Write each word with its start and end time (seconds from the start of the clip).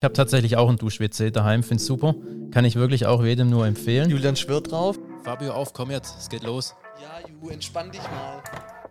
Ich 0.00 0.04
habe 0.04 0.14
tatsächlich 0.14 0.56
auch 0.56 0.68
einen 0.68 0.78
Dusch-WC 0.78 1.32
daheim, 1.32 1.64
finde 1.64 1.82
super. 1.82 2.14
Kann 2.52 2.64
ich 2.64 2.76
wirklich 2.76 3.06
auch 3.06 3.24
jedem 3.24 3.50
nur 3.50 3.66
empfehlen. 3.66 4.08
Julian 4.08 4.36
schwört 4.36 4.70
drauf. 4.70 4.96
Fabio, 5.24 5.50
auf, 5.50 5.72
komm 5.72 5.90
jetzt, 5.90 6.16
es 6.16 6.28
geht 6.28 6.44
los. 6.44 6.76
Ja, 7.02 7.28
Ju, 7.28 7.48
entspann 7.48 7.90
dich 7.90 8.02
mal. 8.02 8.40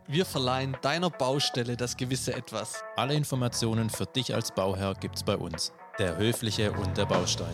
Wir 0.09 0.25
verleihen 0.25 0.75
deiner 0.81 1.09
Baustelle 1.09 1.77
das 1.77 1.95
gewisse 1.95 2.33
Etwas. 2.33 2.83
Alle 2.97 3.13
Informationen 3.13 3.89
für 3.89 4.05
dich 4.05 4.35
als 4.35 4.53
Bauherr 4.53 4.95
gibt's 4.95 5.23
bei 5.23 5.37
uns. 5.37 5.71
Der 5.97 6.17
Höfliche 6.17 6.73
und 6.73 6.97
der 6.97 7.05
Baustein. 7.05 7.53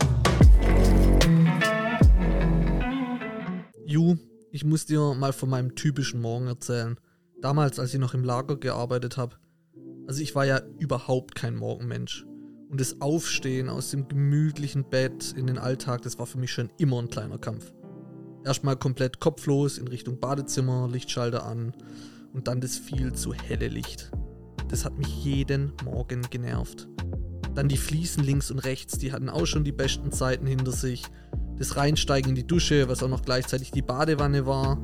Ju, 3.86 4.16
ich 4.50 4.64
muss 4.64 4.84
dir 4.86 5.14
mal 5.14 5.32
von 5.32 5.48
meinem 5.48 5.76
typischen 5.76 6.20
Morgen 6.20 6.48
erzählen. 6.48 6.98
Damals, 7.40 7.78
als 7.78 7.94
ich 7.94 8.00
noch 8.00 8.14
im 8.14 8.24
Lager 8.24 8.56
gearbeitet 8.56 9.16
habe. 9.16 9.36
Also 10.08 10.22
ich 10.22 10.34
war 10.34 10.44
ja 10.44 10.60
überhaupt 10.80 11.36
kein 11.36 11.54
Morgenmensch. 11.54 12.26
Und 12.74 12.80
das 12.80 13.00
Aufstehen 13.00 13.68
aus 13.68 13.90
dem 13.92 14.08
gemütlichen 14.08 14.82
Bett 14.82 15.32
in 15.36 15.46
den 15.46 15.58
Alltag, 15.58 16.02
das 16.02 16.18
war 16.18 16.26
für 16.26 16.38
mich 16.38 16.50
schon 16.50 16.70
immer 16.76 16.98
ein 16.98 17.08
kleiner 17.08 17.38
Kampf. 17.38 17.72
Erstmal 18.44 18.74
komplett 18.74 19.20
kopflos 19.20 19.78
in 19.78 19.86
Richtung 19.86 20.18
Badezimmer, 20.18 20.88
Lichtschalter 20.90 21.46
an 21.46 21.72
und 22.32 22.48
dann 22.48 22.60
das 22.60 22.76
viel 22.76 23.12
zu 23.12 23.32
helle 23.32 23.68
Licht. 23.68 24.10
Das 24.66 24.84
hat 24.84 24.98
mich 24.98 25.06
jeden 25.24 25.72
Morgen 25.84 26.22
genervt. 26.30 26.88
Dann 27.54 27.68
die 27.68 27.76
Fliesen 27.76 28.24
links 28.24 28.50
und 28.50 28.58
rechts, 28.58 28.98
die 28.98 29.12
hatten 29.12 29.28
auch 29.28 29.46
schon 29.46 29.62
die 29.62 29.70
besten 29.70 30.10
Zeiten 30.10 30.48
hinter 30.48 30.72
sich. 30.72 31.04
Das 31.56 31.76
Reinsteigen 31.76 32.30
in 32.30 32.34
die 32.34 32.44
Dusche, 32.48 32.88
was 32.88 33.04
auch 33.04 33.08
noch 33.08 33.22
gleichzeitig 33.22 33.70
die 33.70 33.82
Badewanne 33.82 34.46
war. 34.46 34.82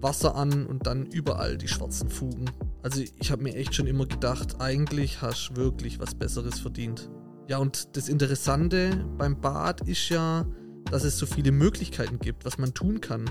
Wasser 0.00 0.36
an 0.36 0.64
und 0.64 0.86
dann 0.86 1.06
überall 1.06 1.58
die 1.58 1.66
schwarzen 1.66 2.08
Fugen. 2.08 2.52
Also 2.84 3.02
ich 3.18 3.32
habe 3.32 3.42
mir 3.42 3.56
echt 3.56 3.74
schon 3.74 3.88
immer 3.88 4.06
gedacht, 4.06 4.60
eigentlich 4.60 5.22
hast 5.22 5.48
du 5.48 5.56
wirklich 5.56 5.98
was 5.98 6.14
Besseres 6.14 6.60
verdient. 6.60 7.10
Ja, 7.48 7.58
und 7.58 7.96
das 7.96 8.08
Interessante 8.08 9.04
beim 9.18 9.40
Bad 9.40 9.88
ist 9.88 10.08
ja, 10.08 10.46
dass 10.90 11.04
es 11.04 11.18
so 11.18 11.26
viele 11.26 11.52
Möglichkeiten 11.52 12.18
gibt, 12.18 12.44
was 12.44 12.58
man 12.58 12.72
tun 12.72 13.00
kann, 13.00 13.28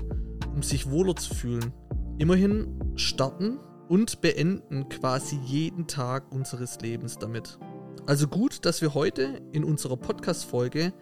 um 0.54 0.62
sich 0.62 0.90
wohler 0.90 1.16
zu 1.16 1.34
fühlen. 1.34 1.72
Immerhin 2.18 2.92
starten 2.96 3.58
und 3.88 4.20
beenden 4.20 4.88
quasi 4.88 5.36
jeden 5.44 5.86
Tag 5.86 6.30
unseres 6.32 6.80
Lebens 6.80 7.18
damit. 7.18 7.58
Also 8.06 8.26
gut, 8.26 8.64
dass 8.64 8.82
wir 8.82 8.94
heute 8.94 9.40
in 9.52 9.64
unserer 9.64 9.96
Podcast-Folge 9.96 10.92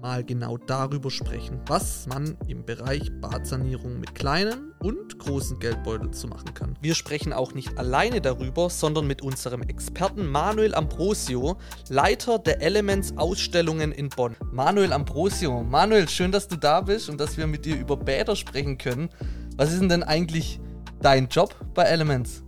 mal 0.00 0.24
genau 0.24 0.56
darüber 0.56 1.10
sprechen, 1.10 1.60
was 1.66 2.06
man 2.06 2.36
im 2.48 2.64
Bereich 2.64 3.10
Badsanierung 3.20 4.00
mit 4.00 4.14
kleinen 4.14 4.72
und 4.80 5.18
großen 5.18 5.58
Geldbeuteln 5.58 6.12
zu 6.12 6.26
machen 6.26 6.54
kann. 6.54 6.76
Wir 6.80 6.94
sprechen 6.94 7.32
auch 7.32 7.54
nicht 7.54 7.78
alleine 7.78 8.20
darüber, 8.20 8.70
sondern 8.70 9.06
mit 9.06 9.22
unserem 9.22 9.62
Experten 9.62 10.26
Manuel 10.26 10.74
Ambrosio, 10.74 11.56
Leiter 11.88 12.38
der 12.38 12.62
Elements 12.62 13.16
Ausstellungen 13.16 13.92
in 13.92 14.08
Bonn. 14.08 14.36
Manuel 14.50 14.92
Ambrosio, 14.92 15.62
Manuel, 15.62 16.08
schön, 16.08 16.32
dass 16.32 16.48
du 16.48 16.56
da 16.56 16.80
bist 16.80 17.08
und 17.08 17.20
dass 17.20 17.36
wir 17.36 17.46
mit 17.46 17.64
dir 17.64 17.78
über 17.78 17.96
Bäder 17.96 18.36
sprechen 18.36 18.78
können. 18.78 19.08
Was 19.56 19.72
ist 19.72 19.80
denn, 19.80 19.88
denn 19.88 20.02
eigentlich 20.02 20.60
dein 21.00 21.28
Job 21.28 21.54
bei 21.74 21.84
Elements? 21.84 22.42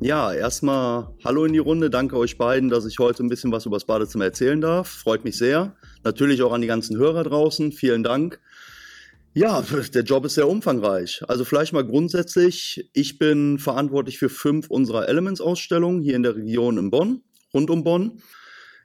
Ja, 0.00 0.32
erstmal 0.32 1.08
Hallo 1.24 1.44
in 1.44 1.52
die 1.52 1.58
Runde. 1.58 1.88
Danke 1.88 2.18
euch 2.18 2.36
beiden, 2.36 2.68
dass 2.68 2.84
ich 2.84 2.98
heute 2.98 3.22
ein 3.22 3.28
bisschen 3.28 3.52
was 3.52 3.64
über 3.64 3.76
das 3.76 3.84
Badezimmer 3.84 4.24
erzählen 4.24 4.60
darf. 4.60 4.88
Freut 4.88 5.24
mich 5.24 5.38
sehr. 5.38 5.72
Natürlich 6.04 6.42
auch 6.42 6.52
an 6.52 6.60
die 6.60 6.66
ganzen 6.66 6.96
Hörer 6.96 7.24
draußen. 7.24 7.72
Vielen 7.72 8.02
Dank. 8.02 8.40
Ja, 9.36 9.62
der 9.62 10.04
Job 10.04 10.24
ist 10.26 10.34
sehr 10.34 10.48
umfangreich. 10.48 11.22
Also 11.26 11.44
vielleicht 11.44 11.72
mal 11.72 11.84
grundsätzlich, 11.84 12.88
ich 12.92 13.18
bin 13.18 13.58
verantwortlich 13.58 14.18
für 14.18 14.28
fünf 14.28 14.70
unserer 14.70 15.08
Elements-Ausstellungen 15.08 16.02
hier 16.02 16.14
in 16.14 16.22
der 16.22 16.36
Region 16.36 16.78
in 16.78 16.90
Bonn, 16.90 17.22
rund 17.52 17.68
um 17.68 17.82
Bonn. 17.82 18.22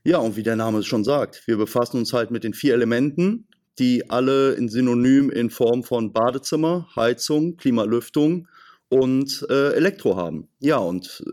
Ja, 0.04 0.18
und 0.18 0.38
wie 0.38 0.44
der 0.44 0.56
Name 0.56 0.80
es 0.80 0.88
schon 0.88 1.04
sagt, 1.04 1.46
wir 1.46 1.58
befassen 1.58 1.98
uns 1.98 2.14
halt 2.14 2.32
mit 2.32 2.44
den 2.44 2.56
vier 2.56 2.74
Elementen, 2.74 3.48
die 3.78 4.10
alle 4.10 4.54
in 4.54 4.70
Synonym 4.70 5.30
in 5.30 5.52
Form 5.52 5.84
von 5.84 6.14
Badezimmer, 6.14 6.90
Heizung, 6.96 7.58
Klimalüftung 7.58 8.48
und 8.90 9.46
äh, 9.50 9.74
Elektro 9.74 10.16
haben. 10.16 10.48
Ja, 10.60 10.78
und 10.78 11.24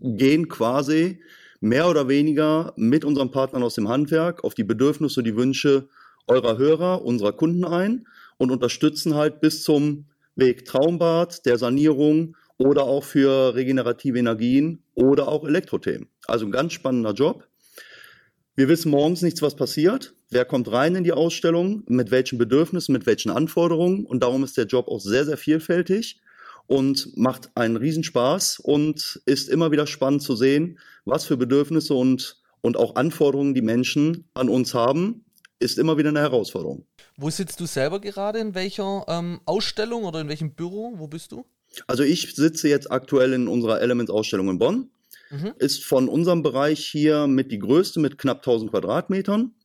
gehen 0.00 0.48
quasi 0.48 1.20
mehr 1.60 1.88
oder 1.88 2.08
weniger 2.08 2.72
mit 2.76 3.04
unseren 3.04 3.30
Partnern 3.30 3.62
aus 3.62 3.74
dem 3.74 3.88
Handwerk 3.88 4.44
auf 4.44 4.54
die 4.54 4.64
Bedürfnisse, 4.64 5.22
die 5.22 5.36
Wünsche 5.36 5.88
eurer 6.26 6.58
Hörer, 6.58 7.02
unserer 7.02 7.32
Kunden 7.32 7.64
ein 7.64 8.06
und 8.38 8.50
unterstützen 8.50 9.14
halt 9.14 9.40
bis 9.40 9.62
zum 9.62 10.06
Weg 10.36 10.64
Traumbad, 10.64 11.44
der 11.44 11.58
Sanierung 11.58 12.36
oder 12.56 12.84
auch 12.84 13.04
für 13.04 13.54
regenerative 13.54 14.18
Energien 14.18 14.82
oder 14.94 15.28
auch 15.28 15.46
Elektrothemen. 15.46 16.08
Also 16.26 16.46
ein 16.46 16.52
ganz 16.52 16.72
spannender 16.72 17.12
Job. 17.12 17.46
Wir 18.54 18.68
wissen 18.68 18.90
morgens 18.90 19.22
nichts, 19.22 19.42
was 19.42 19.56
passiert. 19.56 20.14
Wer 20.30 20.44
kommt 20.44 20.70
rein 20.70 20.94
in 20.94 21.04
die 21.04 21.12
Ausstellung, 21.12 21.82
mit 21.86 22.10
welchen 22.10 22.38
Bedürfnissen, 22.38 22.92
mit 22.92 23.06
welchen 23.06 23.30
Anforderungen. 23.30 24.04
Und 24.04 24.22
darum 24.22 24.44
ist 24.44 24.56
der 24.56 24.66
Job 24.66 24.88
auch 24.88 25.00
sehr, 25.00 25.24
sehr 25.24 25.36
vielfältig 25.36 26.20
und 26.70 27.16
macht 27.16 27.50
einen 27.56 27.76
Riesenspaß 27.76 28.60
und 28.60 29.20
ist 29.26 29.48
immer 29.48 29.72
wieder 29.72 29.88
spannend 29.88 30.22
zu 30.22 30.36
sehen, 30.36 30.78
was 31.04 31.24
für 31.24 31.36
Bedürfnisse 31.36 31.94
und, 31.94 32.40
und 32.60 32.76
auch 32.76 32.94
Anforderungen 32.94 33.54
die 33.54 33.60
Menschen 33.60 34.28
an 34.34 34.48
uns 34.48 34.72
haben, 34.72 35.24
ist 35.58 35.80
immer 35.80 35.98
wieder 35.98 36.10
eine 36.10 36.20
Herausforderung. 36.20 36.86
Wo 37.16 37.28
sitzt 37.28 37.58
du 37.58 37.66
selber 37.66 37.98
gerade? 37.98 38.38
In 38.38 38.54
welcher 38.54 39.04
ähm, 39.08 39.40
Ausstellung 39.46 40.04
oder 40.04 40.20
in 40.20 40.28
welchem 40.28 40.54
Büro? 40.54 40.92
Wo 40.94 41.08
bist 41.08 41.32
du? 41.32 41.44
Also 41.88 42.04
ich 42.04 42.36
sitze 42.36 42.68
jetzt 42.68 42.88
aktuell 42.88 43.32
in 43.32 43.48
unserer 43.48 43.80
Elements-Ausstellung 43.80 44.48
in 44.48 44.58
Bonn. 44.60 44.90
Mhm. 45.30 45.54
Ist 45.58 45.84
von 45.84 46.08
unserem 46.08 46.44
Bereich 46.44 46.86
hier 46.86 47.26
mit 47.26 47.50
die 47.50 47.58
größte 47.58 47.98
mit 47.98 48.16
knapp 48.16 48.38
1000 48.38 48.70
Quadratmetern 48.70 49.56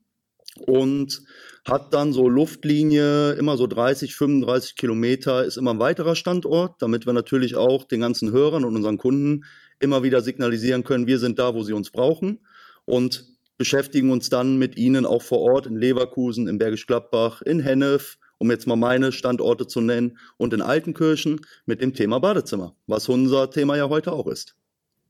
und 0.59 1.21
hat 1.65 1.93
dann 1.93 2.13
so 2.13 2.29
Luftlinie 2.29 3.33
immer 3.33 3.57
so 3.57 3.67
30, 3.67 4.15
35 4.15 4.75
Kilometer, 4.75 5.43
ist 5.43 5.57
immer 5.57 5.71
ein 5.71 5.79
weiterer 5.79 6.15
Standort, 6.15 6.81
damit 6.81 7.05
wir 7.05 7.13
natürlich 7.13 7.55
auch 7.55 7.85
den 7.85 8.01
ganzen 8.01 8.31
Hörern 8.31 8.65
und 8.65 8.75
unseren 8.75 8.97
Kunden 8.97 9.45
immer 9.79 10.03
wieder 10.03 10.21
signalisieren 10.21 10.83
können, 10.83 11.07
wir 11.07 11.19
sind 11.19 11.39
da, 11.39 11.53
wo 11.53 11.63
sie 11.63 11.73
uns 11.73 11.89
brauchen 11.89 12.39
und 12.85 13.25
beschäftigen 13.57 14.11
uns 14.11 14.29
dann 14.29 14.57
mit 14.57 14.77
ihnen 14.77 15.05
auch 15.05 15.21
vor 15.21 15.39
Ort 15.39 15.65
in 15.65 15.77
Leverkusen, 15.77 16.47
in 16.47 16.57
Bergisch 16.57 16.87
Gladbach, 16.87 17.41
in 17.41 17.59
Hennef, 17.59 18.17
um 18.37 18.51
jetzt 18.51 18.67
mal 18.67 18.75
meine 18.75 19.11
Standorte 19.11 19.65
zu 19.65 19.81
nennen, 19.81 20.17
und 20.37 20.53
in 20.53 20.61
Altenkirchen 20.61 21.41
mit 21.65 21.81
dem 21.81 21.93
Thema 21.93 22.19
Badezimmer, 22.19 22.75
was 22.85 23.07
unser 23.09 23.49
Thema 23.49 23.77
ja 23.77 23.89
heute 23.89 24.11
auch 24.11 24.27
ist. 24.27 24.55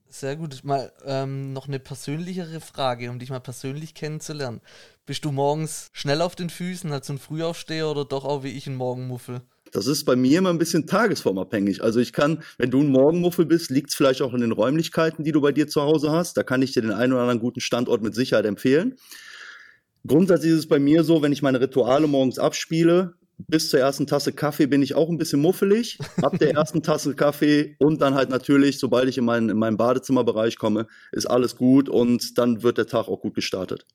Sehr 0.08 0.36
gut. 0.36 0.64
Mal 0.64 0.94
ähm, 1.04 1.52
noch 1.52 1.68
eine 1.68 1.80
persönlichere 1.80 2.62
Frage, 2.62 3.10
um 3.10 3.20
dich 3.20 3.32
mal 3.32 3.40
persönlich 3.40 3.96
kennenzulernen. 3.96 4.62
Bist 5.06 5.24
du 5.24 5.32
morgens 5.32 5.90
schnell 5.94 6.22
auf 6.22 6.36
den 6.36 6.50
Füßen, 6.50 6.92
halt 6.92 7.06
so 7.06 7.14
ein 7.14 7.20
Frühaufsteher 7.20 7.90
oder 7.90 8.06
doch 8.06 8.26
auch 8.26 8.44
wie 8.44 8.50
ich 8.50 8.66
ein 8.66 8.76
Morgenmuffel? 8.76 9.42
Das 9.72 9.86
ist 9.86 10.04
bei 10.06 10.16
mir 10.16 10.40
immer 10.40 10.50
ein 10.50 10.58
bisschen 10.58 10.88
tagesformabhängig. 10.88 11.84
Also 11.84 12.00
ich 12.00 12.12
kann, 12.12 12.42
wenn 12.58 12.72
du 12.72 12.82
ein 12.82 12.88
Morgenmuffel 12.88 13.46
bist, 13.46 13.70
liegt 13.70 13.90
es 13.90 13.96
vielleicht 13.96 14.24
auch 14.24 14.34
in 14.34 14.42
den 14.42 14.52
Räumlichkeiten, 14.52 15.24
die 15.24 15.32
du 15.32 15.42
bei 15.42 15.52
dir 15.52 15.68
zu 15.68 15.82
Hause 15.82 16.12
hast. 16.12 16.38
Da 16.38 16.44
kann 16.44 16.64
ich 16.64 16.72
dir 16.72 16.82
den 16.82 16.92
einen 16.92 17.14
oder 17.14 17.22
anderen 17.22 17.40
guten 17.40 17.60
Standort 17.60 18.02
mit 18.02 18.16
Sicherheit 18.16 18.46
empfehlen. 18.46 18.96
Grundsätzlich 20.08 20.54
ist 20.54 20.60
es 20.60 20.68
bei 20.68 20.80
mir 20.80 21.04
so, 21.04 21.22
wenn 21.22 21.32
ich 21.32 21.42
meine 21.42 21.62
Rituale 21.62 22.08
morgens 22.08 22.40
abspiele, 22.40 23.14
bis 23.38 23.70
zur 23.70 23.80
ersten 23.80 24.08
Tasse 24.08 24.32
Kaffee 24.32 24.66
bin 24.66 24.82
ich 24.82 24.96
auch 24.96 25.10
ein 25.10 25.18
bisschen 25.18 25.42
muffelig. 25.42 26.00
Ab 26.22 26.40
der 26.40 26.52
ersten 26.56 26.82
Tasse 26.82 27.14
Kaffee 27.14 27.76
und 27.80 28.02
dann 28.02 28.16
halt 28.16 28.30
natürlich, 28.30 28.80
sobald 28.80 29.10
ich 29.10 29.18
in, 29.18 29.26
mein, 29.26 29.50
in 29.50 29.58
meinen 29.58 29.78
Badezimmerbereich 29.78 30.58
komme, 30.58 30.88
ist 31.12 31.26
alles 31.26 31.58
gut 31.58 31.90
und 31.90 32.38
dann 32.38 32.64
wird 32.64 32.78
der 32.78 32.88
Tag 32.88 33.08
auch 33.08 33.20
gut 33.20 33.36
gestartet. 33.36 33.86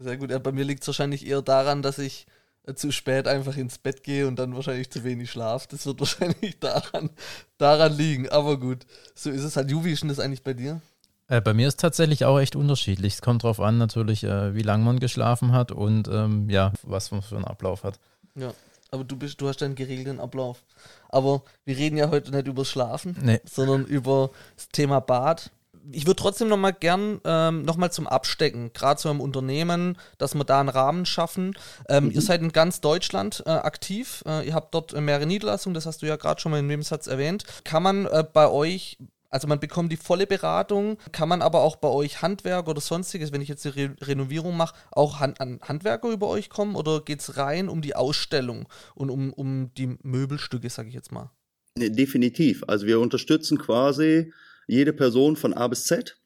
Sehr 0.00 0.16
gut. 0.16 0.30
Ja, 0.30 0.38
bei 0.38 0.50
mir 0.50 0.64
liegt 0.64 0.82
es 0.82 0.88
wahrscheinlich 0.88 1.26
eher 1.26 1.42
daran, 1.42 1.82
dass 1.82 1.98
ich 1.98 2.26
äh, 2.66 2.74
zu 2.74 2.90
spät 2.90 3.28
einfach 3.28 3.56
ins 3.56 3.76
Bett 3.76 4.02
gehe 4.02 4.26
und 4.26 4.38
dann 4.38 4.54
wahrscheinlich 4.54 4.90
zu 4.90 5.04
wenig 5.04 5.30
schlaf. 5.30 5.66
Das 5.66 5.84
wird 5.84 6.00
wahrscheinlich 6.00 6.58
daran, 6.58 7.10
daran 7.58 7.92
liegen. 7.92 8.28
Aber 8.30 8.58
gut, 8.58 8.86
so 9.14 9.30
ist 9.30 9.44
es 9.44 9.56
halt. 9.56 9.70
Ju, 9.70 9.84
wie 9.84 9.92
ist 9.92 10.02
denn 10.02 10.08
das 10.08 10.18
eigentlich 10.18 10.42
bei 10.42 10.54
dir? 10.54 10.80
Äh, 11.28 11.42
bei 11.42 11.52
mir 11.52 11.68
ist 11.68 11.78
tatsächlich 11.78 12.24
auch 12.24 12.40
echt 12.40 12.56
unterschiedlich. 12.56 13.14
Es 13.14 13.22
kommt 13.22 13.44
darauf 13.44 13.60
an, 13.60 13.76
natürlich, 13.76 14.24
äh, 14.24 14.54
wie 14.54 14.62
lange 14.62 14.84
man 14.84 15.00
geschlafen 15.00 15.52
hat 15.52 15.70
und 15.70 16.08
ähm, 16.08 16.48
ja, 16.48 16.72
was 16.82 17.10
man 17.10 17.20
für 17.20 17.36
einen 17.36 17.44
Ablauf 17.44 17.84
hat. 17.84 18.00
Ja. 18.34 18.54
Aber 18.90 19.04
du 19.04 19.16
bist, 19.16 19.40
du 19.40 19.48
hast 19.48 19.62
einen 19.62 19.76
geregelten 19.76 20.18
Ablauf. 20.18 20.64
Aber 21.10 21.42
wir 21.64 21.76
reden 21.76 21.96
ja 21.96 22.10
heute 22.10 22.32
nicht 22.32 22.48
über 22.48 22.64
Schlafen, 22.64 23.16
nee. 23.22 23.40
sondern 23.44 23.84
über 23.84 24.30
das 24.56 24.68
Thema 24.70 25.00
Bad. 25.00 25.50
Ich 25.92 26.06
würde 26.06 26.16
trotzdem 26.16 26.48
noch 26.48 26.56
mal 26.56 26.72
gern 26.72 27.20
ähm, 27.24 27.64
noch 27.64 27.76
mal 27.76 27.90
zum 27.90 28.06
Abstecken, 28.06 28.72
gerade 28.72 29.00
so 29.00 29.10
im 29.10 29.20
Unternehmen, 29.20 29.96
dass 30.18 30.34
wir 30.34 30.44
da 30.44 30.60
einen 30.60 30.68
Rahmen 30.68 31.06
schaffen. 31.06 31.56
Ähm, 31.88 32.06
mhm. 32.06 32.10
Ihr 32.12 32.20
seid 32.20 32.42
in 32.42 32.52
ganz 32.52 32.80
Deutschland 32.80 33.42
äh, 33.46 33.50
aktiv. 33.50 34.22
Äh, 34.26 34.46
ihr 34.46 34.54
habt 34.54 34.74
dort 34.74 34.98
mehrere 34.98 35.26
Niederlassungen, 35.26 35.74
das 35.74 35.86
hast 35.86 36.02
du 36.02 36.06
ja 36.06 36.16
gerade 36.16 36.40
schon 36.40 36.52
mal 36.52 36.58
im 36.58 36.66
Nebensatz 36.66 37.06
erwähnt. 37.06 37.44
Kann 37.64 37.82
man 37.82 38.06
äh, 38.06 38.24
bei 38.32 38.48
euch 38.48 38.98
also 39.30 39.46
man 39.46 39.60
bekommt 39.60 39.92
die 39.92 39.96
volle 39.96 40.26
Beratung, 40.26 40.98
kann 41.12 41.28
man 41.28 41.40
aber 41.40 41.60
auch 41.60 41.76
bei 41.76 41.88
euch 41.88 42.20
Handwerk 42.20 42.66
oder 42.66 42.80
sonstiges, 42.80 43.32
wenn 43.32 43.40
ich 43.40 43.48
jetzt 43.48 43.64
die 43.64 43.68
Re 43.68 43.94
Renovierung 44.02 44.56
mache, 44.56 44.74
auch 44.90 45.20
Hand 45.20 45.40
an 45.40 45.60
Handwerker 45.62 46.10
über 46.10 46.26
euch 46.26 46.50
kommen 46.50 46.74
oder 46.74 47.00
geht 47.00 47.20
es 47.20 47.36
rein 47.36 47.68
um 47.68 47.80
die 47.80 47.94
Ausstellung 47.94 48.68
und 48.96 49.08
um, 49.08 49.32
um 49.32 49.72
die 49.74 49.96
Möbelstücke, 50.02 50.68
sage 50.68 50.88
ich 50.88 50.94
jetzt 50.94 51.12
mal? 51.12 51.30
Nee, 51.78 51.90
definitiv. 51.90 52.64
Also 52.66 52.86
wir 52.86 52.98
unterstützen 52.98 53.56
quasi 53.56 54.32
jede 54.70 54.92
Person 54.92 55.36
von 55.36 55.52
A 55.52 55.68
bis 55.68 55.84
Z. 55.84 56.16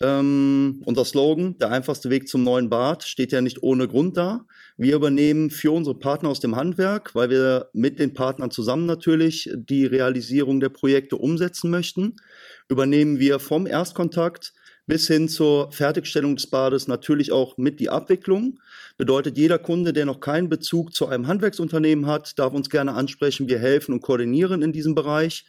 Ähm, 0.00 0.82
unser 0.84 1.04
Slogan, 1.04 1.56
der 1.58 1.70
einfachste 1.70 2.10
Weg 2.10 2.26
zum 2.26 2.42
neuen 2.42 2.68
Bad, 2.68 3.04
steht 3.04 3.30
ja 3.30 3.40
nicht 3.40 3.62
ohne 3.62 3.86
Grund 3.86 4.16
da. 4.16 4.46
Wir 4.76 4.96
übernehmen 4.96 5.50
für 5.50 5.70
unsere 5.70 5.96
Partner 5.96 6.30
aus 6.30 6.40
dem 6.40 6.56
Handwerk, 6.56 7.14
weil 7.14 7.30
wir 7.30 7.68
mit 7.72 8.00
den 8.00 8.14
Partnern 8.14 8.50
zusammen 8.50 8.86
natürlich 8.86 9.48
die 9.54 9.86
Realisierung 9.86 10.58
der 10.58 10.70
Projekte 10.70 11.16
umsetzen 11.16 11.70
möchten, 11.70 12.16
übernehmen 12.68 13.20
wir 13.20 13.38
vom 13.38 13.66
Erstkontakt 13.66 14.54
bis 14.86 15.06
hin 15.06 15.28
zur 15.28 15.70
Fertigstellung 15.70 16.34
des 16.34 16.48
Bades 16.48 16.88
natürlich 16.88 17.30
auch 17.30 17.56
mit 17.56 17.78
die 17.78 17.88
Abwicklung. 17.88 18.58
Bedeutet, 18.96 19.38
jeder 19.38 19.58
Kunde, 19.58 19.92
der 19.92 20.06
noch 20.06 20.18
keinen 20.18 20.48
Bezug 20.48 20.92
zu 20.92 21.06
einem 21.06 21.28
Handwerksunternehmen 21.28 22.06
hat, 22.06 22.38
darf 22.38 22.52
uns 22.52 22.68
gerne 22.68 22.94
ansprechen. 22.94 23.48
Wir 23.48 23.60
helfen 23.60 23.92
und 23.92 24.00
koordinieren 24.00 24.62
in 24.62 24.72
diesem 24.72 24.96
Bereich. 24.96 25.44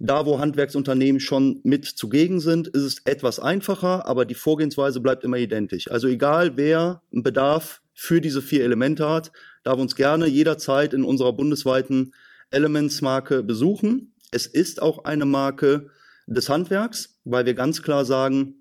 Da, 0.00 0.26
wo 0.26 0.38
Handwerksunternehmen 0.38 1.20
schon 1.20 1.60
mit 1.64 1.84
zugegen 1.84 2.38
sind, 2.38 2.68
ist 2.68 2.82
es 2.82 2.98
etwas 3.04 3.40
einfacher, 3.40 4.06
aber 4.06 4.24
die 4.24 4.34
Vorgehensweise 4.34 5.00
bleibt 5.00 5.24
immer 5.24 5.38
identisch. 5.38 5.90
Also 5.90 6.06
egal, 6.06 6.56
wer 6.56 7.02
einen 7.12 7.24
Bedarf 7.24 7.82
für 7.94 8.20
diese 8.20 8.40
vier 8.40 8.62
Elemente 8.62 9.08
hat, 9.08 9.32
darf 9.64 9.78
uns 9.78 9.96
gerne 9.96 10.28
jederzeit 10.28 10.94
in 10.94 11.02
unserer 11.02 11.32
bundesweiten 11.32 12.14
Elements-Marke 12.50 13.42
besuchen. 13.42 14.14
Es 14.30 14.46
ist 14.46 14.80
auch 14.80 15.04
eine 15.04 15.24
Marke 15.24 15.88
des 16.28 16.48
Handwerks, 16.48 17.18
weil 17.24 17.44
wir 17.44 17.54
ganz 17.54 17.82
klar 17.82 18.04
sagen, 18.04 18.54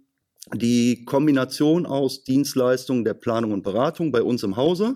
die 0.56 1.06
Kombination 1.06 1.86
aus 1.86 2.24
Dienstleistungen 2.24 3.04
der 3.04 3.13
Planung 3.13 3.51
und 3.51 3.63
Beratung 3.63 4.12
bei 4.12 4.24
uns 4.24 4.42
im 4.42 4.56
Hause 4.56 4.95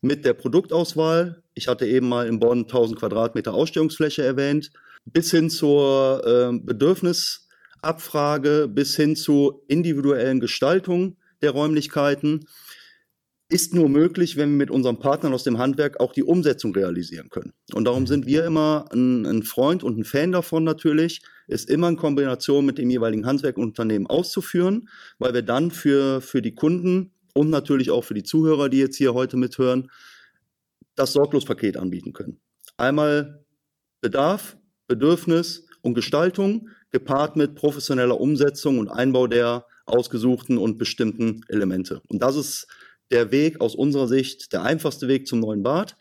mit 0.00 0.24
der 0.24 0.32
Produktauswahl. 0.32 1.42
Ich 1.52 1.68
hatte 1.68 1.86
eben 1.86 2.08
mal 2.08 2.26
in 2.26 2.40
Bonn 2.40 2.60
1000 2.62 2.98
Quadratmeter 2.98 3.52
Ausstellungsfläche 3.52 4.22
erwähnt 4.22 4.70
bis 5.04 5.30
hin 5.30 5.50
zur 5.50 6.22
äh, 6.26 6.58
Bedürfnisabfrage, 6.58 8.68
bis 8.68 8.96
hin 8.96 9.16
zur 9.16 9.62
individuellen 9.68 10.40
Gestaltung 10.40 11.16
der 11.42 11.52
Räumlichkeiten, 11.52 12.46
ist 13.50 13.74
nur 13.74 13.88
möglich, 13.88 14.36
wenn 14.36 14.50
wir 14.50 14.56
mit 14.56 14.70
unseren 14.70 14.98
Partnern 14.98 15.34
aus 15.34 15.44
dem 15.44 15.58
Handwerk 15.58 16.00
auch 16.00 16.12
die 16.12 16.24
Umsetzung 16.24 16.74
realisieren 16.74 17.28
können. 17.28 17.52
Und 17.72 17.84
darum 17.84 18.06
sind 18.06 18.26
wir 18.26 18.44
immer 18.44 18.86
ein, 18.92 19.26
ein 19.26 19.42
Freund 19.42 19.84
und 19.84 19.98
ein 19.98 20.04
Fan 20.04 20.32
davon 20.32 20.64
natürlich, 20.64 21.20
es 21.46 21.66
immer 21.66 21.88
in 21.88 21.96
Kombination 21.96 22.64
mit 22.64 22.78
dem 22.78 22.88
jeweiligen 22.88 23.26
Handwerkunternehmen 23.26 24.06
auszuführen, 24.06 24.88
weil 25.18 25.34
wir 25.34 25.42
dann 25.42 25.70
für, 25.70 26.22
für 26.22 26.40
die 26.40 26.54
Kunden 26.54 27.12
und 27.34 27.50
natürlich 27.50 27.90
auch 27.90 28.02
für 28.02 28.14
die 28.14 28.22
Zuhörer, 28.22 28.68
die 28.68 28.78
jetzt 28.78 28.96
hier 28.96 29.12
heute 29.12 29.36
mithören, 29.36 29.90
das 30.94 31.12
Sorglospaket 31.12 31.76
anbieten 31.76 32.12
können. 32.12 32.40
Einmal 32.76 33.44
Bedarf, 34.00 34.56
Bedürfnis 34.86 35.66
und 35.82 35.94
Gestaltung, 35.94 36.68
gepaart 36.90 37.36
mit 37.36 37.54
professioneller 37.54 38.20
Umsetzung 38.20 38.78
und 38.78 38.88
Einbau 38.88 39.26
der 39.26 39.66
ausgesuchten 39.86 40.58
und 40.58 40.78
bestimmten 40.78 41.42
Elemente. 41.48 42.00
Und 42.08 42.22
das 42.22 42.36
ist 42.36 42.66
der 43.10 43.30
Weg 43.30 43.60
aus 43.60 43.74
unserer 43.74 44.08
Sicht, 44.08 44.52
der 44.52 44.62
einfachste 44.62 45.08
Weg 45.08 45.26
zum 45.26 45.40
neuen 45.40 45.62
Bad, 45.62 45.96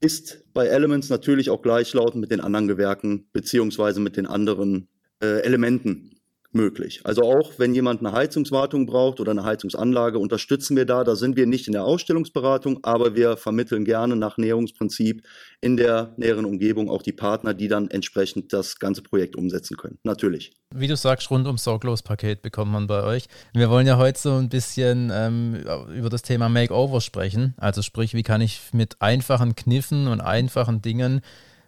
ist 0.00 0.44
bei 0.52 0.66
Elements 0.66 1.08
natürlich 1.08 1.50
auch 1.50 1.62
gleichlautend 1.62 2.20
mit 2.20 2.30
den 2.30 2.40
anderen 2.40 2.68
Gewerken 2.68 3.28
beziehungsweise 3.32 4.00
mit 4.00 4.16
den 4.16 4.26
anderen 4.26 4.88
äh, 5.22 5.40
Elementen 5.40 6.13
möglich. 6.54 7.00
Also 7.04 7.22
auch 7.22 7.52
wenn 7.58 7.74
jemand 7.74 8.00
eine 8.00 8.12
Heizungswartung 8.12 8.86
braucht 8.86 9.20
oder 9.20 9.32
eine 9.32 9.44
Heizungsanlage, 9.44 10.18
unterstützen 10.18 10.76
wir 10.76 10.84
da. 10.84 11.04
Da 11.04 11.16
sind 11.16 11.36
wir 11.36 11.46
nicht 11.46 11.66
in 11.66 11.72
der 11.72 11.84
Ausstellungsberatung, 11.84 12.80
aber 12.82 13.14
wir 13.14 13.36
vermitteln 13.36 13.84
gerne 13.84 14.16
nach 14.16 14.36
Näherungsprinzip 14.38 15.22
in 15.60 15.76
der 15.76 16.14
näheren 16.16 16.44
Umgebung 16.44 16.90
auch 16.90 17.02
die 17.02 17.12
Partner, 17.12 17.54
die 17.54 17.68
dann 17.68 17.88
entsprechend 17.88 18.52
das 18.52 18.78
ganze 18.78 19.02
Projekt 19.02 19.36
umsetzen 19.36 19.76
können. 19.76 19.98
Natürlich. 20.04 20.52
Wie 20.74 20.88
du 20.88 20.96
sagst, 20.96 21.30
rundum 21.30 21.58
sorglos 21.58 22.02
Paket 22.02 22.42
bekommt 22.42 22.72
man 22.72 22.86
bei 22.86 23.02
euch. 23.02 23.26
Wir 23.52 23.70
wollen 23.70 23.86
ja 23.86 23.96
heute 23.96 24.18
so 24.18 24.32
ein 24.34 24.48
bisschen 24.48 25.10
ähm, 25.14 25.56
über 25.94 26.10
das 26.10 26.22
Thema 26.22 26.48
Makeover 26.48 27.00
sprechen. 27.00 27.54
Also 27.56 27.82
sprich, 27.82 28.14
wie 28.14 28.22
kann 28.22 28.40
ich 28.40 28.60
mit 28.72 29.00
einfachen 29.00 29.54
Kniffen 29.54 30.08
und 30.08 30.20
einfachen 30.20 30.82
Dingen 30.82 31.20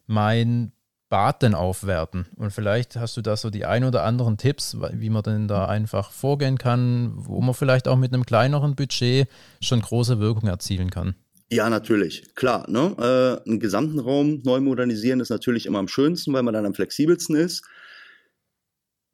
mein 0.07 0.73
Bad 1.09 1.43
denn 1.43 1.55
aufwerten? 1.55 2.27
Und 2.37 2.51
vielleicht 2.51 2.97
hast 2.97 3.17
du 3.17 3.23
da 3.23 3.37
so 3.37 3.51
die 3.51 3.65
ein 3.65 3.85
oder 3.85 4.05
anderen 4.05 4.37
Tipps, 4.37 4.77
wie 4.93 5.11
man 5.11 5.23
denn 5.23 5.49
da 5.49 5.67
einfach 5.67 6.11
vorgehen 6.11 6.59
kann, 6.59 7.13
wo 7.17 7.41
man 7.41 7.55
vielleicht 7.55 7.89
auch 7.89 7.97
mit 7.97 8.13
einem 8.13 8.27
kleineren 8.27 8.75
Budget 8.75 9.29
schon 9.61 9.81
große 9.81 10.19
Wirkung 10.19 10.49
erzielen 10.49 10.91
kann. 10.91 11.15
Ja, 11.51 11.71
natürlich. 11.71 12.35
Klar, 12.35 12.69
ne? 12.69 12.97
Äh, 13.45 13.49
einen 13.49 13.61
gesamten 13.61 14.01
Raum 14.01 14.43
neu 14.45 14.61
modernisieren 14.61 15.21
ist 15.21 15.31
natürlich 15.31 15.67
immer 15.67 15.79
am 15.79 15.89
schönsten, 15.89 16.33
weil 16.33 16.43
man 16.43 16.55
dann 16.55 16.67
am 16.67 16.75
flexibelsten 16.75 17.37
ist. 17.37 17.65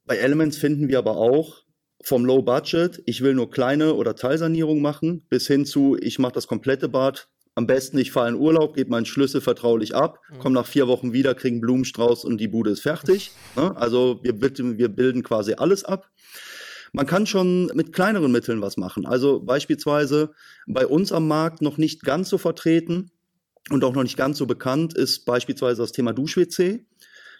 Bei 0.05 0.17
Elements 0.17 0.57
finden 0.57 0.89
wir 0.89 0.97
aber 0.97 1.15
auch 1.17 1.63
vom 2.03 2.25
Low 2.25 2.41
Budget, 2.41 3.01
ich 3.05 3.21
will 3.21 3.33
nur 3.33 3.49
kleine 3.49 3.93
oder 3.93 4.15
Teilsanierung 4.15 4.81
machen, 4.81 5.25
bis 5.29 5.47
hin 5.47 5.65
zu, 5.65 5.95
ich 6.01 6.19
mache 6.19 6.33
das 6.33 6.47
komplette 6.47 6.89
Bad 6.89 7.29
am 7.55 7.67
besten, 7.67 7.97
ich 7.97 8.11
fahre 8.11 8.29
in 8.29 8.35
Urlaub, 8.35 8.75
gebe 8.75 8.89
meinen 8.89 9.05
Schlüssel 9.05 9.41
vertraulich 9.41 9.95
ab, 9.95 10.19
mhm. 10.29 10.39
komme 10.39 10.55
nach 10.55 10.65
vier 10.65 10.87
Wochen 10.87 11.13
wieder, 11.13 11.35
kriege 11.35 11.53
einen 11.53 11.61
Blumenstrauß 11.61 12.25
und 12.25 12.39
die 12.39 12.47
Bude 12.47 12.71
ist 12.71 12.81
fertig. 12.81 13.31
Ne? 13.55 13.75
Also 13.77 14.19
wir, 14.23 14.41
wir 14.41 14.89
bilden 14.89 15.21
quasi 15.21 15.53
alles 15.53 15.83
ab. 15.83 16.09
Man 16.91 17.05
kann 17.05 17.27
schon 17.27 17.67
mit 17.75 17.93
kleineren 17.93 18.31
Mitteln 18.31 18.61
was 18.61 18.77
machen. 18.77 19.05
Also 19.05 19.39
beispielsweise 19.39 20.31
bei 20.65 20.87
uns 20.87 21.11
am 21.11 21.27
Markt 21.27 21.61
noch 21.61 21.77
nicht 21.77 22.01
ganz 22.01 22.29
so 22.29 22.39
vertreten 22.39 23.11
und 23.69 23.83
auch 23.83 23.93
noch 23.93 24.01
nicht 24.01 24.17
ganz 24.17 24.39
so 24.39 24.47
bekannt 24.47 24.95
ist 24.95 25.25
beispielsweise 25.25 25.81
das 25.83 25.91
Thema 25.91 26.13
Dusch-WC. 26.13 26.85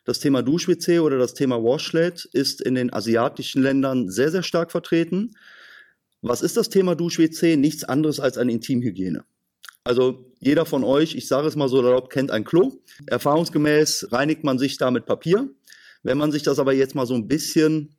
Das 0.06 0.19
Thema 0.19 0.44
Dusch-WC 0.44 1.00
oder 1.00 1.18
das 1.18 1.33
Thema 1.33 1.63
Washlet 1.63 2.25
ist 2.25 2.62
in 2.62 2.75
den 2.75 2.94
asiatischen 2.94 3.63
Ländern 3.63 4.10
sehr, 4.10 4.30
sehr 4.30 4.44
stark 4.44 4.71
vertreten. 4.71 5.31
Was 6.21 6.42
ist 6.42 6.57
das 6.57 6.69
Thema 6.69 6.95
Dusch-WC? 6.95 7.57
Nichts 7.57 7.83
anderes 7.83 8.19
als 8.19 8.38
eine 8.38 8.51
Intimhygiene. 8.51 9.24
Also 9.84 10.32
jeder 10.40 10.66
von 10.66 10.84
euch, 10.84 11.16
ich 11.16 11.28
sage 11.28 11.48
es 11.48 11.56
mal 11.56 11.68
so 11.68 11.78
erlaubt, 11.78 12.12
kennt 12.12 12.32
ein 12.32 12.46
Klo. 12.46 12.74
Erfahrungsgemäß 13.08 14.08
reinigt 14.12 14.44
man 14.44 14.58
sich 14.58 14.78
da 14.78 14.92
mit 14.92 15.06
Papier. 15.06 15.50
Wenn 16.04 16.18
man 16.18 16.32
sich 16.32 16.44
das 16.44 16.60
aber 16.60 16.74
jetzt 16.74 16.96
mal 16.96 17.06
so 17.06 17.16
ein 17.16 17.28
bisschen, 17.28 17.96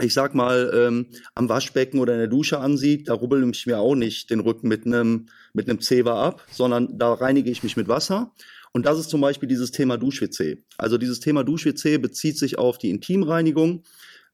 ich 0.00 0.12
sag 0.12 0.34
mal, 0.34 0.70
ähm, 0.74 1.06
am 1.34 1.48
Waschbecken 1.48 2.00
oder 2.00 2.14
in 2.14 2.18
der 2.18 2.28
Dusche 2.28 2.58
ansieht, 2.58 3.08
da 3.08 3.14
rubbel 3.14 3.48
ich 3.50 3.66
mir 3.66 3.78
auch 3.78 3.94
nicht 3.94 4.30
den 4.30 4.40
Rücken 4.40 4.68
mit 4.68 4.86
einem 4.86 5.28
mit 5.54 5.68
einem 5.68 5.80
Zewa 5.80 6.22
ab, 6.26 6.44
sondern 6.50 6.98
da 6.98 7.14
reinige 7.14 7.50
ich 7.50 7.62
mich 7.62 7.76
mit 7.76 7.88
Wasser. 7.88 8.32
Und 8.72 8.86
das 8.86 8.98
ist 8.98 9.08
zum 9.08 9.20
Beispiel 9.20 9.48
dieses 9.48 9.70
Thema 9.70 9.96
Dusch-WC. 9.96 10.64
Also 10.76 10.98
dieses 10.98 11.20
Thema 11.20 11.44
Dusch-WC 11.44 11.98
bezieht 11.98 12.36
sich 12.36 12.58
auf 12.58 12.76
die 12.76 12.90
Intimreinigung. 12.90 13.84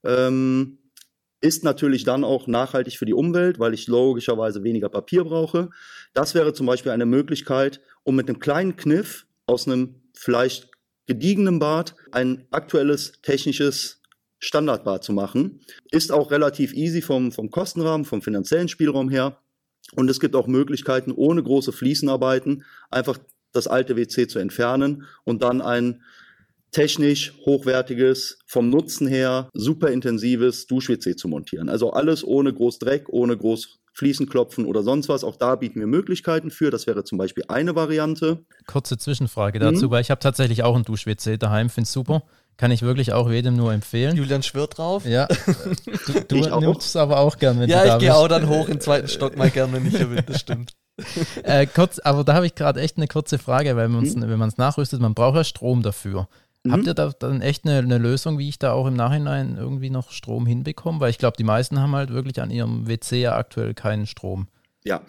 Ähm, 0.03 0.79
ist 1.41 1.63
natürlich 1.63 2.03
dann 2.03 2.23
auch 2.23 2.47
nachhaltig 2.47 2.97
für 2.97 3.05
die 3.05 3.13
Umwelt, 3.13 3.59
weil 3.59 3.73
ich 3.73 3.87
logischerweise 3.87 4.63
weniger 4.63 4.89
Papier 4.89 5.23
brauche. 5.23 5.69
Das 6.13 6.35
wäre 6.35 6.53
zum 6.53 6.67
Beispiel 6.67 6.91
eine 6.91 7.07
Möglichkeit, 7.07 7.81
um 8.03 8.15
mit 8.15 8.29
einem 8.29 8.39
kleinen 8.39 8.75
Kniff 8.75 9.25
aus 9.47 9.67
einem 9.67 9.95
vielleicht 10.13 10.69
gediegenen 11.07 11.59
Bad 11.59 11.95
ein 12.11 12.45
aktuelles 12.51 13.13
technisches 13.23 14.01
Standardbad 14.39 15.03
zu 15.03 15.13
machen. 15.13 15.61
Ist 15.91 16.11
auch 16.11 16.31
relativ 16.31 16.73
easy 16.73 17.01
vom, 17.01 17.31
vom 17.31 17.49
Kostenrahmen, 17.49 18.05
vom 18.05 18.21
finanziellen 18.21 18.67
Spielraum 18.67 19.09
her. 19.09 19.39
Und 19.93 20.09
es 20.09 20.19
gibt 20.19 20.35
auch 20.35 20.47
Möglichkeiten, 20.47 21.11
ohne 21.11 21.43
große 21.43 21.71
Fliesenarbeiten 21.71 22.63
einfach 22.89 23.17
das 23.51 23.67
alte 23.67 23.97
WC 23.97 24.27
zu 24.27 24.39
entfernen 24.39 25.05
und 25.25 25.41
dann 25.43 25.61
ein 25.61 26.03
technisch 26.71 27.33
hochwertiges, 27.45 28.39
vom 28.47 28.69
Nutzen 28.69 29.07
her 29.07 29.49
super 29.53 29.89
intensives 29.89 30.67
Dusch-WC 30.67 31.15
zu 31.15 31.27
montieren. 31.27 31.69
Also 31.69 31.91
alles 31.91 32.23
ohne 32.23 32.53
groß 32.53 32.79
Dreck, 32.79 33.09
ohne 33.09 33.37
groß 33.37 33.79
Fliesenklopfen 33.93 34.65
oder 34.65 34.83
sonst 34.83 35.09
was. 35.09 35.23
Auch 35.23 35.35
da 35.35 35.55
bieten 35.55 35.79
wir 35.79 35.87
Möglichkeiten 35.87 36.49
für. 36.49 36.71
Das 36.71 36.87
wäre 36.87 37.03
zum 37.03 37.17
Beispiel 37.17 37.43
eine 37.47 37.75
Variante. 37.75 38.45
Kurze 38.65 38.97
Zwischenfrage 38.97 39.59
dazu, 39.59 39.87
mhm. 39.87 39.91
weil 39.91 40.01
ich 40.01 40.11
habe 40.11 40.19
tatsächlich 40.19 40.63
auch 40.63 40.75
ein 40.75 40.83
Dusch-WC 40.83 41.37
daheim, 41.37 41.69
finde 41.69 41.85
es 41.85 41.91
super. 41.91 42.23
Kann 42.57 42.71
ich 42.71 42.83
wirklich 42.83 43.11
auch 43.11 43.29
jedem 43.29 43.55
nur 43.55 43.73
empfehlen. 43.73 44.15
Julian 44.15 44.43
schwört 44.43 44.77
drauf. 44.77 45.05
Ja. 45.05 45.27
Du, 46.27 46.41
du 46.41 46.59
nutzt 46.61 46.87
es 46.87 46.95
aber 46.95 47.19
auch 47.19 47.37
gerne. 47.37 47.67
Ja, 47.67 47.93
ich 47.93 47.99
gehe 47.99 48.15
auch 48.15 48.27
dann 48.27 48.47
hoch 48.47 48.67
in 48.67 48.75
den 48.75 48.81
zweiten 48.81 49.07
Stock 49.07 49.35
mal 49.37 49.49
gerne, 49.49 49.73
wenn 49.73 49.87
ich 49.87 49.97
hier 49.97 50.07
bin. 50.07 50.23
Das 50.25 50.39
stimmt. 50.39 50.73
äh, 51.43 51.65
kurz, 51.65 51.99
aber 51.99 52.23
da 52.23 52.33
habe 52.33 52.45
ich 52.45 52.55
gerade 52.55 52.79
echt 52.79 52.97
eine 52.97 53.07
kurze 53.07 53.37
Frage, 53.37 53.75
weil 53.75 53.89
mhm. 53.89 54.21
wenn 54.21 54.39
man 54.39 54.49
es 54.49 54.57
nachrüstet, 54.57 55.01
man 55.01 55.13
braucht 55.13 55.35
ja 55.35 55.43
Strom 55.43 55.81
dafür. 55.81 56.27
Mhm. 56.63 56.71
Habt 56.71 56.87
ihr 56.87 56.93
da 56.93 57.11
dann 57.17 57.41
echt 57.41 57.65
eine, 57.65 57.79
eine, 57.79 57.97
Lösung, 57.97 58.37
wie 58.37 58.49
ich 58.49 58.59
da 58.59 58.73
auch 58.73 58.85
im 58.85 58.95
Nachhinein 58.95 59.57
irgendwie 59.57 59.89
noch 59.89 60.11
Strom 60.11 60.45
hinbekomme? 60.45 60.99
Weil 60.99 61.09
ich 61.09 61.17
glaube, 61.17 61.37
die 61.37 61.43
meisten 61.43 61.79
haben 61.79 61.95
halt 61.95 62.11
wirklich 62.11 62.39
an 62.41 62.51
ihrem 62.51 62.87
WC 62.87 63.21
ja 63.21 63.35
aktuell 63.35 63.73
keinen 63.73 64.05
Strom. 64.05 64.47
Ja, 64.83 65.03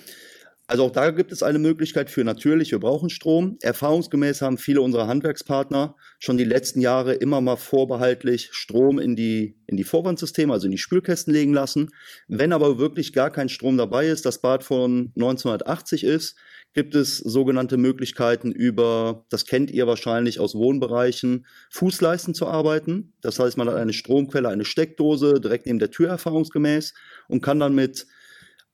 Also 0.67 0.85
auch 0.85 0.91
da 0.91 1.11
gibt 1.11 1.33
es 1.33 1.43
eine 1.43 1.59
Möglichkeit 1.59 2.09
für 2.09 2.25
natürlich, 2.25 2.71
wir 2.71 2.81
brauchen 2.81 3.11
Strom. 3.11 3.59
Erfahrungsgemäß 3.61 4.41
haben 4.41 4.57
viele 4.57 4.81
unserer 4.81 5.07
Handwerkspartner 5.07 5.97
schon 6.19 6.39
die 6.39 6.45
letzten 6.45 6.81
Jahre 6.81 7.15
immer 7.15 7.43
mal 7.43 7.57
vorbehaltlich 7.57 8.49
Strom 8.53 8.99
in 8.99 9.15
die, 9.15 9.59
in 9.67 9.77
die 9.77 9.85
Vorwandsysteme, 9.85 10.53
also 10.53 10.67
in 10.67 10.73
die 10.73 10.79
Spülkästen 10.79 11.35
legen 11.35 11.53
lassen. 11.53 11.91
Wenn 12.29 12.55
aber 12.55 12.79
wirklich 12.79 13.13
gar 13.13 13.31
kein 13.31 13.51
Strom 13.51 13.77
dabei 13.77 14.07
ist, 14.07 14.25
das 14.25 14.41
Bad 14.41 14.65
von 14.65 15.13
1980 15.17 16.05
ist, 16.05 16.37
gibt 16.75 16.95
es 16.95 17.19
sogenannte 17.19 17.77
Möglichkeiten 17.77 18.51
über, 18.51 19.25
das 19.29 19.47
kennt 19.47 19.71
ihr 19.71 19.87
wahrscheinlich 19.87 20.41
aus 20.41 20.55
Wohnbereichen, 20.55 21.47
Fußleisten 21.71 22.35
zu 22.35 22.47
arbeiten. 22.47 23.13
Das 23.21 23.39
heißt, 23.39 23.57
man 23.57 23.69
hat 23.69 23.77
eine 23.77 23.93
Stromquelle, 23.93 24.49
eine 24.49 24.65
Steckdose 24.65 25.41
direkt 25.41 25.67
neben 25.67 25.79
der 25.79 25.91
Tür 25.91 26.09
erfahrungsgemäß 26.09 26.95
und 27.29 27.43
kann 27.43 27.61
dann 27.61 27.75
mit 27.75 28.07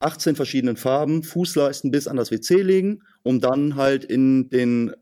18 0.01 0.37
verschiedenen 0.37 0.77
Farben 0.77 1.25
Fußleisten 1.25 1.91
bis 1.91 2.07
an 2.07 2.17
das 2.17 2.31
WC 2.31 2.63
legen, 2.63 3.03
um 3.25 3.41
dann 3.41 3.75
halt 3.75 4.05
in 4.05 4.49
den 4.51 4.95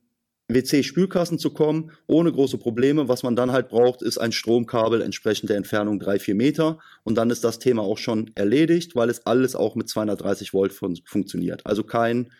WC-Spülkasten 0.48 1.38
zu 1.38 1.50
kommen, 1.50 1.90
ohne 2.06 2.32
große 2.32 2.56
Probleme. 2.56 3.08
Was 3.08 3.22
man 3.22 3.36
dann 3.36 3.50
halt 3.50 3.68
braucht, 3.68 4.00
ist 4.00 4.18
ein 4.18 4.32
Stromkabel 4.32 5.02
entsprechend 5.02 5.50
der 5.50 5.56
Entfernung 5.56 6.00
3-4 6.00 6.34
Meter. 6.34 6.78
Und 7.02 7.16
dann 7.16 7.30
ist 7.30 7.42
das 7.42 7.58
Thema 7.58 7.82
auch 7.82 7.98
schon 7.98 8.30
erledigt, 8.36 8.94
weil 8.94 9.10
es 9.10 9.26
alles 9.26 9.56
auch 9.56 9.74
mit 9.74 9.88
230 9.88 10.52
Volt 10.52 10.72
fun 10.72 10.98
funktioniert. 11.04 11.66
Also 11.66 11.82
kein 11.82 12.30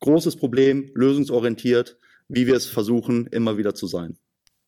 großes 0.00 0.36
Problem, 0.36 0.90
lösungsorientiert, 0.94 1.96
wie 2.28 2.46
wir 2.46 2.54
es 2.54 2.66
versuchen, 2.66 3.26
immer 3.28 3.56
wieder 3.56 3.74
zu 3.74 3.86
sein 3.86 4.18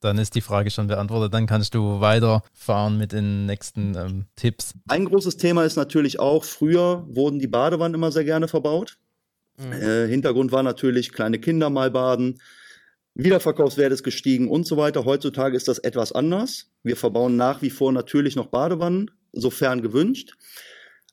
dann 0.00 0.18
ist 0.18 0.34
die 0.34 0.40
Frage 0.40 0.70
schon 0.70 0.86
beantwortet. 0.86 1.34
Dann 1.34 1.46
kannst 1.46 1.74
du 1.74 2.00
weiterfahren 2.00 2.98
mit 2.98 3.12
den 3.12 3.46
nächsten 3.46 3.94
ähm, 3.96 4.24
Tipps. 4.34 4.74
Ein 4.88 5.04
großes 5.04 5.36
Thema 5.36 5.64
ist 5.64 5.76
natürlich 5.76 6.18
auch, 6.18 6.44
früher 6.44 7.06
wurden 7.08 7.38
die 7.38 7.46
Badewannen 7.46 7.94
immer 7.94 8.10
sehr 8.10 8.24
gerne 8.24 8.48
verbaut. 8.48 8.98
Mhm. 9.58 9.72
Äh, 9.72 10.08
Hintergrund 10.08 10.52
war 10.52 10.62
natürlich 10.62 11.12
kleine 11.12 11.38
Kinder 11.38 11.70
mal 11.70 11.90
baden. 11.90 12.40
Wiederverkaufswert 13.14 13.92
ist 13.92 14.02
gestiegen 14.02 14.48
und 14.48 14.66
so 14.66 14.76
weiter. 14.76 15.04
Heutzutage 15.04 15.56
ist 15.56 15.68
das 15.68 15.78
etwas 15.78 16.12
anders. 16.12 16.70
Wir 16.82 16.96
verbauen 16.96 17.36
nach 17.36 17.60
wie 17.60 17.70
vor 17.70 17.92
natürlich 17.92 18.36
noch 18.36 18.46
Badewannen, 18.46 19.10
sofern 19.32 19.82
gewünscht. 19.82 20.36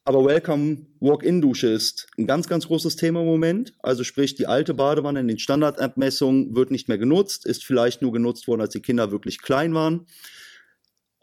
Aber 0.07 0.23
Welcome 0.23 0.85
Walk-in-Dusche 1.01 1.67
ist 1.67 2.07
ein 2.17 2.27
ganz, 2.27 2.47
ganz 2.47 2.67
großes 2.67 2.95
Thema 2.95 3.19
im 3.19 3.25
Moment. 3.25 3.73
Also 3.79 4.05
sprich, 4.05 4.35
die 4.35 4.47
alte 4.47 4.73
Badewanne 4.73 5.19
in 5.19 5.27
den 5.27 5.37
Standardabmessungen 5.37 6.55
wird 6.55 6.71
nicht 6.71 6.87
mehr 6.87 6.97
genutzt, 6.97 7.45
ist 7.45 7.65
vielleicht 7.65 8.01
nur 8.01 8.13
genutzt 8.13 8.47
worden, 8.47 8.61
als 8.61 8.71
die 8.71 8.81
Kinder 8.81 9.11
wirklich 9.11 9.41
klein 9.41 9.73
waren. 9.73 10.05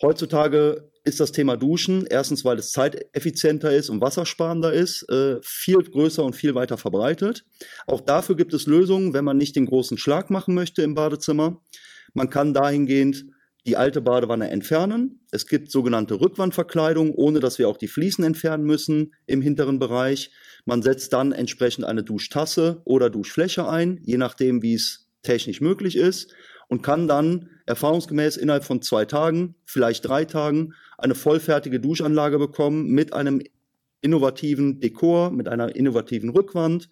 Heutzutage 0.03 0.91
ist 1.03 1.19
das 1.19 1.33
Thema 1.33 1.57
Duschen, 1.57 2.05
erstens, 2.11 2.45
weil 2.45 2.59
es 2.59 2.73
zeiteffizienter 2.73 3.75
ist 3.75 3.89
und 3.89 4.03
wassersparender 4.03 4.75
ist, 4.75 5.09
äh, 5.09 5.39
viel 5.41 5.79
größer 5.79 6.23
und 6.23 6.37
viel 6.37 6.55
weiter 6.55 6.77
verbreitet. 6.77 7.47
Auch 7.87 8.03
dafür 8.03 8.37
gibt 8.37 8.53
es 8.53 8.67
Lösungen, 8.67 9.15
wenn 9.15 9.25
man 9.25 9.39
nicht 9.39 9.57
den 9.57 9.65
großen 9.65 9.97
Schlag 9.97 10.29
machen 10.29 10.55
möchte 10.55 10.83
im 10.83 10.95
Badezimmer. 10.95 11.63
Man 12.13 12.29
kann 12.29 12.53
dahingehend 12.53 13.25
die 13.67 13.77
alte 13.77 14.01
Badewanne 14.01 14.51
entfernen. 14.51 15.21
Es 15.31 15.47
gibt 15.47 15.71
sogenannte 15.71 16.21
Rückwandverkleidung, 16.21 17.15
ohne 17.15 17.41
dass 17.41 17.59
wir 17.59 17.69
auch 17.69 17.79
die 17.79 17.89
Fliesen 17.89 18.25
entfernen 18.25 18.65
müssen 18.65 19.15
im 19.27 19.41
hinteren 19.41 19.79
Bereich. 19.79 20.31
Man 20.67 20.83
setzt 20.83 21.13
dann 21.13 21.33
entsprechend 21.33 21.85
eine 21.85 22.03
Duschtasse 22.03 22.83
oder 22.85 23.09
Duschfläche 23.09 23.69
ein, 23.69 24.01
je 24.03 24.19
nachdem, 24.19 24.63
wie 24.63 24.75
es 24.75 25.09
technisch 25.23 25.61
möglich 25.61 25.97
ist 25.97 26.35
und 26.69 26.83
kann 26.83 27.09
dann 27.09 27.49
erfahrungsgemäß 27.67 28.37
innerhalb 28.37 28.65
von 28.65 28.83
zwei 28.83 29.07
Tagen, 29.07 29.55
vielleicht 29.65 30.07
drei 30.07 30.25
Tagen, 30.25 30.75
eine 30.99 31.15
vollfertige 31.15 31.81
Duschanlage 31.81 32.39
bekommen 32.39 32.89
mit 32.89 33.13
einem 33.15 33.43
innovativen 34.03 34.81
Dekor, 34.81 35.31
mit 35.31 35.49
einer 35.49 35.75
innovativen 35.75 36.31
Rückwand, 36.31 36.91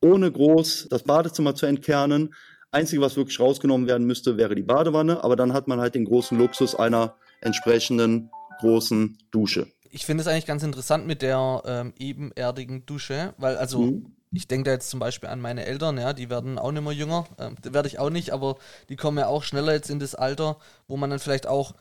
ohne 0.00 0.32
groß 0.32 0.88
das 0.90 1.02
Badezimmer 1.02 1.54
zu 1.54 1.66
entkernen, 1.66 2.34
Einzige, 2.74 3.00
was 3.00 3.16
wirklich 3.16 3.40
rausgenommen 3.40 3.86
werden 3.86 4.06
müsste, 4.06 4.36
wäre 4.36 4.54
die 4.54 4.62
Badewanne, 4.62 5.22
aber 5.22 5.36
dann 5.36 5.52
hat 5.52 5.68
man 5.68 5.80
halt 5.80 5.94
den 5.94 6.04
großen 6.04 6.36
Luxus 6.36 6.74
einer 6.74 7.16
entsprechenden 7.40 8.30
großen 8.58 9.18
Dusche. 9.30 9.66
Ich 9.90 10.06
finde 10.06 10.22
es 10.22 10.28
eigentlich 10.28 10.46
ganz 10.46 10.62
interessant 10.62 11.06
mit 11.06 11.22
der 11.22 11.62
ähm, 11.64 11.92
ebenerdigen 11.98 12.84
Dusche, 12.84 13.34
weil 13.38 13.56
also 13.56 13.82
mhm. 13.82 14.06
ich 14.32 14.48
denke 14.48 14.64
da 14.64 14.72
jetzt 14.72 14.90
zum 14.90 14.98
Beispiel 14.98 15.28
an 15.28 15.40
meine 15.40 15.66
Eltern, 15.66 15.98
ja, 15.98 16.12
die 16.12 16.30
werden 16.30 16.58
auch 16.58 16.72
nicht 16.72 16.82
mehr 16.82 16.92
jünger, 16.92 17.26
ähm, 17.38 17.54
werde 17.62 17.88
ich 17.88 17.98
auch 17.98 18.10
nicht, 18.10 18.32
aber 18.32 18.56
die 18.88 18.96
kommen 18.96 19.18
ja 19.18 19.28
auch 19.28 19.44
schneller 19.44 19.72
jetzt 19.72 19.90
in 19.90 20.00
das 20.00 20.14
Alter, 20.14 20.58
wo 20.88 20.96
man 20.96 21.10
dann 21.10 21.20
vielleicht 21.20 21.46
auch 21.46 21.74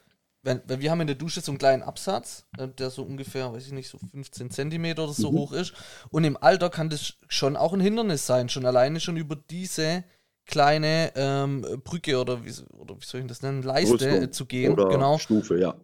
wenn, 0.44 0.62
wenn, 0.68 0.82
wir 0.82 0.92
haben 0.92 1.02
in 1.02 1.08
der 1.08 1.16
Dusche 1.16 1.40
so 1.40 1.52
einen 1.52 1.58
kleinen 1.58 1.84
Absatz, 1.84 2.46
äh, 2.58 2.68
der 2.68 2.90
so 2.90 3.04
ungefähr, 3.04 3.54
weiß 3.54 3.66
ich 3.66 3.72
nicht, 3.72 3.90
so 3.90 3.98
15 3.98 4.52
Zentimeter 4.52 5.06
oder 5.06 5.14
so 5.14 5.32
mhm. 5.32 5.38
hoch 5.38 5.54
ist. 5.54 5.74
Und 6.10 6.26
im 6.26 6.36
Alter 6.36 6.70
kann 6.70 6.90
das 6.90 7.14
schon 7.30 7.56
auch 7.56 7.74
ein 7.74 7.80
Hindernis 7.80 8.28
sein, 8.28 8.50
schon 8.50 8.66
alleine 8.66 9.00
schon 9.00 9.16
über 9.16 9.38
diese 9.38 10.04
kleine 10.46 11.12
ähm, 11.16 11.66
Brücke 11.84 12.20
oder 12.20 12.44
wie, 12.46 12.54
oder 12.78 12.96
wie 12.96 13.06
soll 13.06 13.22
ich 13.22 13.28
das 13.28 13.42
nennen, 13.42 13.64
Leiste 13.64 13.94
Rüstung 13.94 14.32
zu 14.32 14.46
gehen. 14.46 14.76
Genau. 14.76 15.18
Stufe, 15.18 15.60
ja. 15.60 15.76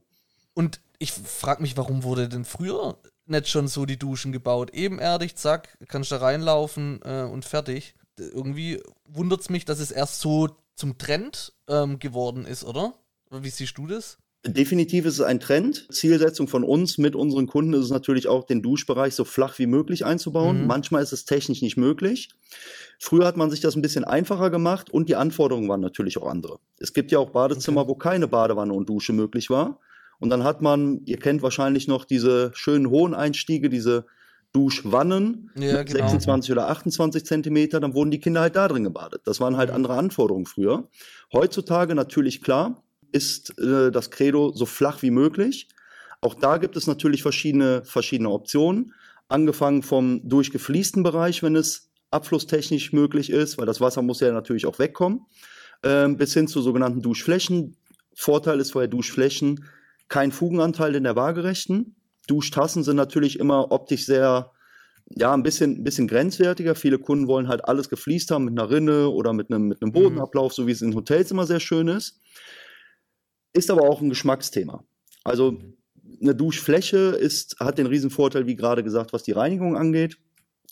Und 0.54 0.82
ich 0.98 1.12
frage 1.12 1.62
mich, 1.62 1.78
warum 1.78 2.04
wurde 2.04 2.28
denn 2.28 2.46
früher 2.46 2.98
nicht 3.26 3.48
schon 3.48 3.68
so 3.68 3.86
die 3.86 3.98
Duschen 3.98 4.32
gebaut? 4.32 4.72
Ebenerdig, 4.72 5.36
zack, 5.36 5.78
kannst 5.88 6.12
da 6.12 6.18
reinlaufen 6.18 7.00
äh, 7.04 7.24
und 7.24 7.46
fertig. 7.46 7.96
Irgendwie 8.18 8.82
wundert 9.06 9.42
es 9.42 9.50
mich, 9.50 9.64
dass 9.64 9.80
es 9.80 9.92
erst 9.92 10.20
so 10.20 10.50
zum 10.76 10.98
Trend 10.98 11.54
ähm, 11.68 12.00
geworden 12.00 12.46
ist, 12.46 12.66
oder? 12.66 12.94
Wie 13.32 13.50
siehst 13.50 13.78
du 13.78 13.88
das? 13.88 14.18
Definitiv 14.46 15.06
ist 15.06 15.16
es 15.16 15.22
ein 15.22 15.42
Trend. 15.42 15.88
Zielsetzung 15.92 16.48
von 16.48 16.64
uns 16.64 16.98
mit 16.98 17.14
unseren 17.14 17.46
Kunden 17.46 17.74
ist 17.74 17.86
es 17.86 17.90
natürlich 17.90 18.28
auch, 18.28 18.46
den 18.46 18.62
Duschbereich 18.62 19.14
so 19.14 19.26
flach 19.26 19.60
wie 19.60 19.66
möglich 19.66 20.06
einzubauen. 20.06 20.62
Mhm. 20.62 20.68
Manchmal 20.68 21.04
ist 21.04 21.12
es 21.12 21.26
technisch 21.26 21.62
nicht 21.62 21.76
möglich. 21.76 22.30
Früher 23.00 23.26
hat 23.26 23.36
man 23.36 23.50
sich 23.52 23.60
das 23.60 23.76
ein 23.76 23.82
bisschen 23.82 24.06
einfacher 24.06 24.50
gemacht 24.50 24.90
und 24.90 25.10
die 25.10 25.18
Anforderungen 25.18 25.68
waren 25.68 25.82
natürlich 25.82 26.18
auch 26.18 26.28
andere. 26.28 26.60
Es 26.78 26.94
gibt 26.94 27.12
ja 27.12 27.20
auch 27.20 27.32
Badezimmer, 27.32 27.82
okay. 27.82 27.90
wo 27.90 27.96
keine 27.96 28.28
Badewanne 28.30 28.74
und 28.74 28.88
Dusche 28.88 29.12
möglich 29.12 29.50
war. 29.50 29.80
Und 30.20 30.30
dann 30.30 30.44
hat 30.44 30.62
man, 30.62 31.02
ihr 31.06 31.18
kennt 31.18 31.42
wahrscheinlich 31.42 31.88
noch 31.88 32.06
diese 32.06 32.52
schönen 32.54 32.90
hohen 32.90 33.14
Einstiege, 33.14 33.70
diese 33.70 34.06
Duschwannen 34.54 35.52
ja, 35.56 35.84
genau. 35.84 36.00
26 36.00 36.52
oder 36.52 36.70
28 36.70 37.26
Zentimeter, 37.26 37.80
dann 37.80 37.94
wurden 37.94 38.10
die 38.10 38.20
Kinder 38.20 38.42
halt 38.42 38.56
da 38.56 38.68
drin 38.68 38.84
gebadet. 38.84 39.22
Das 39.26 39.40
waren 39.40 39.58
halt 39.58 39.70
mhm. 39.70 39.76
andere 39.76 39.94
Anforderungen 39.96 40.46
früher. 40.46 40.90
Heutzutage 41.32 41.94
natürlich 41.94 42.42
klar, 42.42 42.84
ist 43.12 43.58
äh, 43.60 43.92
das 43.92 44.12
Credo 44.12 44.52
so 44.54 44.66
flach 44.66 45.02
wie 45.02 45.12
möglich. 45.12 45.68
Auch 46.22 46.36
da 46.36 46.58
gibt 46.58 46.76
es 46.76 46.88
natürlich 46.88 47.22
verschiedene, 47.22 47.84
verschiedene 47.86 48.30
Optionen. 48.30 48.94
Angefangen 49.28 49.84
vom 49.84 50.28
durchgefließten 50.28 51.04
Bereich, 51.04 51.44
wenn 51.44 51.56
es 51.56 51.90
abflusstechnisch 52.12 52.94
möglich 52.94 53.30
ist, 53.30 53.58
weil 53.58 53.66
das 53.66 53.82
Wasser 53.82 54.02
muss 54.02 54.20
ja 54.20 54.32
natürlich 54.32 54.66
auch 54.66 54.80
wegkommen, 54.80 55.26
ähm, 55.84 56.18
bis 56.18 56.34
hin 56.34 56.48
zu 56.48 56.62
sogenannten 56.62 57.02
Duschflächen. 57.02 57.78
Vorteil 58.16 58.60
ist 58.60 58.74
bei 58.74 58.88
Duschflächen 58.88 59.66
kein 60.08 60.32
Fugenanteil 60.32 60.96
in 60.96 61.04
der 61.04 61.16
waagerechten. 61.16 61.96
Duschtassen 62.28 62.84
sind 62.84 62.96
natürlich 62.96 63.40
immer 63.40 63.72
optisch 63.72 64.06
sehr, 64.06 64.52
ja, 65.10 65.34
ein 65.34 65.44
bisschen, 65.44 65.80
ein 65.80 65.84
bisschen 65.84 66.08
grenzwertiger. 66.08 66.76
Viele 66.76 67.00
Kunden 67.00 67.28
wollen 67.28 67.48
halt 67.48 67.66
alles 67.66 67.90
gefliest 67.90 68.32
haben 68.32 68.46
mit 68.46 68.60
einer 68.60 68.70
Rinne 68.70 69.10
oder 69.10 69.34
mit 69.34 69.52
einem, 69.52 69.68
mit 69.68 69.82
einem 69.82 69.90
mhm. 69.90 69.94
Bodenablauf, 69.94 70.54
so 70.54 70.68
wie 70.68 70.72
es 70.72 70.82
in 70.82 70.96
Hotels 70.96 71.32
immer 71.32 71.46
sehr 71.46 71.60
schön 71.60 71.88
ist. 71.88 72.20
Ist 73.54 73.72
aber 73.72 73.84
auch 73.84 74.02
ein 74.02 74.10
Geschmacksthema. 74.10 74.84
Also 75.24 75.58
eine 76.22 76.36
Duschfläche 76.36 76.98
ist, 76.98 77.60
hat 77.60 77.78
den 77.78 77.88
riesen 77.88 78.10
Vorteil, 78.10 78.48
wie 78.48 78.56
gerade 78.56 78.84
gesagt, 78.84 79.14
was 79.14 79.24
die 79.24 79.32
Reinigung 79.32 79.78
angeht. 79.78 80.18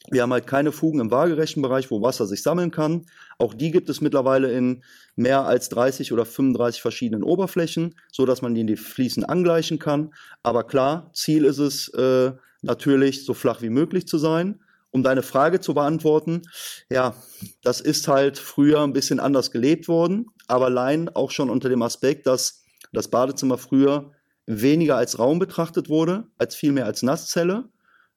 Wir 0.10 0.22
haben 0.22 0.32
halt 0.32 0.48
keine 0.48 0.72
Fugen 0.72 1.02
im 1.02 1.12
waagerechten 1.12 1.62
Bereich, 1.62 1.92
wo 1.92 2.02
Wasser 2.02 2.28
sich 2.28 2.42
sammeln 2.42 2.72
kann. 2.72 3.08
Auch 3.40 3.54
die 3.54 3.72
gibt 3.72 3.90
es 3.90 4.00
mittlerweile 4.00 4.52
in 4.52 4.84
mehr 5.16 5.46
als 5.46 5.70
30 5.70 6.14
oder 6.14 6.26
35 6.26 6.82
verschiedenen 6.82 7.24
Oberflächen, 7.24 7.96
so 8.12 8.26
dass 8.26 8.42
man 8.42 8.56
die 8.56 8.62
in 8.62 8.68
die 8.68 8.78
Fliesen 8.78 9.26
angleichen 9.26 9.80
kann. 9.80 10.14
Aber 10.44 10.64
klar, 10.64 11.12
Ziel 11.14 11.44
ist 11.44 11.58
es 11.58 11.90
äh, 11.90 12.32
natürlich, 12.62 13.26
so 13.26 13.34
flach 13.34 13.62
wie 13.62 13.70
möglich 13.70 14.08
zu 14.08 14.18
sein. 14.18 14.62
Um 14.92 15.04
deine 15.04 15.24
Frage 15.24 15.60
zu 15.60 15.74
beantworten, 15.74 16.44
ja, 16.90 17.14
das 17.62 17.82
ist 17.82 18.08
halt 18.08 18.38
früher 18.38 18.82
ein 18.82 18.94
bisschen 18.94 19.20
anders 19.20 19.52
gelebt 19.52 19.90
worden, 19.90 20.28
aber 20.48 20.66
allein 20.66 21.10
auch 21.10 21.32
schon 21.32 21.50
unter 21.50 21.68
dem 21.68 21.82
Aspekt, 21.82 22.26
dass 22.26 22.64
das 22.94 23.10
Badezimmer 23.10 23.58
früher 23.58 24.12
weniger 24.46 24.96
als 24.96 25.20
Raum 25.20 25.40
betrachtet 25.40 25.90
wurde, 25.90 26.28
als 26.38 26.56
vielmehr 26.56 26.86
als 26.86 27.04
Nasszelle. 27.04 27.66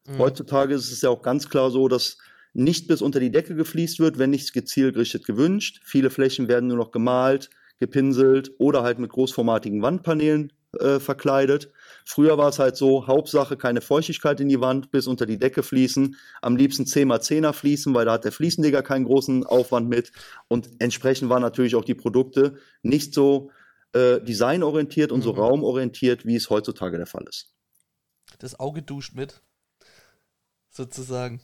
Mhm. 0.07 0.19
Heutzutage 0.19 0.75
ist 0.75 0.91
es 0.91 1.03
ja 1.03 1.11
auch 1.11 1.23
ganz 1.23 1.49
klar 1.49 1.71
so, 1.71 1.89
dass 1.89 2.19
nicht 2.53 2.89
bis 2.89 3.03
unter 3.03 3.21
die 3.21 3.31
Decke 3.31 3.55
gefliest 3.55 4.01
wird, 4.01 4.19
wenn 4.19 4.31
nicht 4.31 4.53
gezielgerichtet 4.53 5.25
gewünscht. 5.25 5.81
Viele 5.85 6.11
Flächen 6.11 6.49
werden 6.49 6.69
nur 6.69 6.77
noch 6.77 6.91
gemalt, 6.91 7.51
gepinselt 7.79 8.53
oder 8.59 8.83
halt 8.83 8.99
mit 8.99 9.11
großformatigen 9.11 9.83
Wandpaneelen 9.83 10.53
äh, 10.79 11.01
verkleidet. 11.01 11.73
Früher 12.05 12.39
war 12.39 12.49
es 12.49 12.59
halt 12.59 12.77
so, 12.77 13.07
Hauptsache 13.07 13.57
keine 13.57 13.81
Feuchtigkeit 13.81 14.41
in 14.41 14.49
die 14.49 14.61
Wand, 14.61 14.91
bis 14.91 15.07
unter 15.07 15.27
die 15.27 15.39
Decke 15.39 15.63
fließen. 15.63 16.17
Am 16.43 16.57
liebsten 16.57 16.85
10x10er 16.85 17.53
fließen, 17.53 17.95
weil 17.95 18.05
da 18.05 18.13
hat 18.13 18.25
der 18.25 18.33
Fliesenleger 18.33 18.83
keinen 18.83 19.05
großen 19.05 19.45
Aufwand 19.47 19.89
mit. 19.89 20.13
Und 20.49 20.71
entsprechend 20.79 21.29
waren 21.29 21.43
natürlich 21.43 21.75
auch 21.75 21.85
die 21.85 21.95
Produkte 21.95 22.57
nicht 22.83 23.15
so 23.15 23.51
äh, 23.93 24.21
designorientiert 24.21 25.13
und 25.13 25.21
mhm. 25.21 25.25
so 25.25 25.31
raumorientiert, 25.33 26.25
wie 26.27 26.37
es 26.37 26.51
heutzutage 26.51 26.97
der 26.97 27.07
Fall 27.07 27.25
ist. 27.29 27.55
Das 28.39 28.59
Auge 28.59 28.83
duscht 28.83 29.15
mit, 29.15 29.43
sozusagen. 30.71 31.41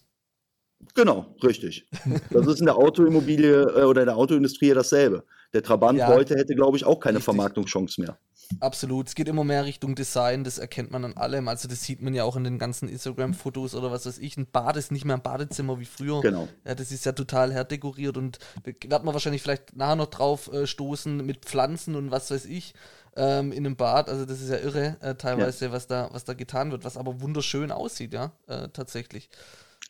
Genau, 0.94 1.34
richtig. 1.42 1.88
Das 2.30 2.46
ist 2.46 2.60
in 2.60 2.66
der 2.66 2.76
Autoimmobilie 2.76 3.62
äh, 3.62 3.84
oder 3.84 4.02
in 4.02 4.06
der 4.06 4.16
Autoindustrie 4.16 4.72
dasselbe. 4.74 5.24
Der 5.52 5.62
Trabant 5.62 5.98
ja, 5.98 6.08
heute 6.08 6.36
hätte, 6.36 6.54
glaube 6.54 6.76
ich, 6.76 6.84
auch 6.84 7.00
keine 7.00 7.16
richtig. 7.18 7.24
Vermarktungschance 7.24 8.00
mehr. 8.00 8.18
Absolut. 8.60 9.08
Es 9.08 9.14
geht 9.14 9.28
immer 9.28 9.44
mehr 9.44 9.64
Richtung 9.64 9.94
Design, 9.94 10.44
das 10.44 10.58
erkennt 10.58 10.90
man 10.90 11.04
an 11.04 11.16
allem. 11.16 11.48
Also 11.48 11.68
das 11.68 11.82
sieht 11.82 12.00
man 12.00 12.14
ja 12.14 12.24
auch 12.24 12.36
in 12.36 12.44
den 12.44 12.58
ganzen 12.58 12.88
Instagram-Fotos 12.88 13.74
oder 13.74 13.90
was 13.90 14.06
weiß 14.06 14.18
ich. 14.18 14.36
Ein 14.36 14.46
Bad 14.46 14.76
ist 14.76 14.92
nicht 14.92 15.04
mehr 15.04 15.16
ein 15.16 15.22
Badezimmer 15.22 15.80
wie 15.80 15.84
früher. 15.84 16.20
Genau. 16.20 16.48
Ja, 16.64 16.74
das 16.74 16.92
ist 16.92 17.04
ja 17.04 17.12
total 17.12 17.52
herdekoriert 17.52 18.16
und 18.16 18.38
wird 18.64 19.04
man 19.04 19.14
wahrscheinlich 19.14 19.42
vielleicht 19.42 19.76
nachher 19.76 19.96
noch 19.96 20.06
drauf 20.06 20.52
äh, 20.52 20.66
stoßen 20.66 21.24
mit 21.24 21.44
Pflanzen 21.44 21.94
und 21.96 22.10
was 22.10 22.30
weiß 22.30 22.46
ich 22.46 22.74
ähm, 23.16 23.52
in 23.52 23.66
einem 23.66 23.76
Bad. 23.76 24.08
Also 24.08 24.24
das 24.24 24.40
ist 24.40 24.50
ja 24.50 24.58
irre 24.58 24.96
äh, 25.00 25.14
teilweise, 25.14 25.66
ja. 25.66 25.72
was 25.72 25.86
da 25.86 26.08
was 26.12 26.24
da 26.24 26.34
getan 26.34 26.70
wird, 26.70 26.84
was 26.84 26.96
aber 26.96 27.20
wunderschön 27.20 27.72
aussieht, 27.72 28.12
ja, 28.12 28.32
äh, 28.46 28.68
tatsächlich. 28.68 29.28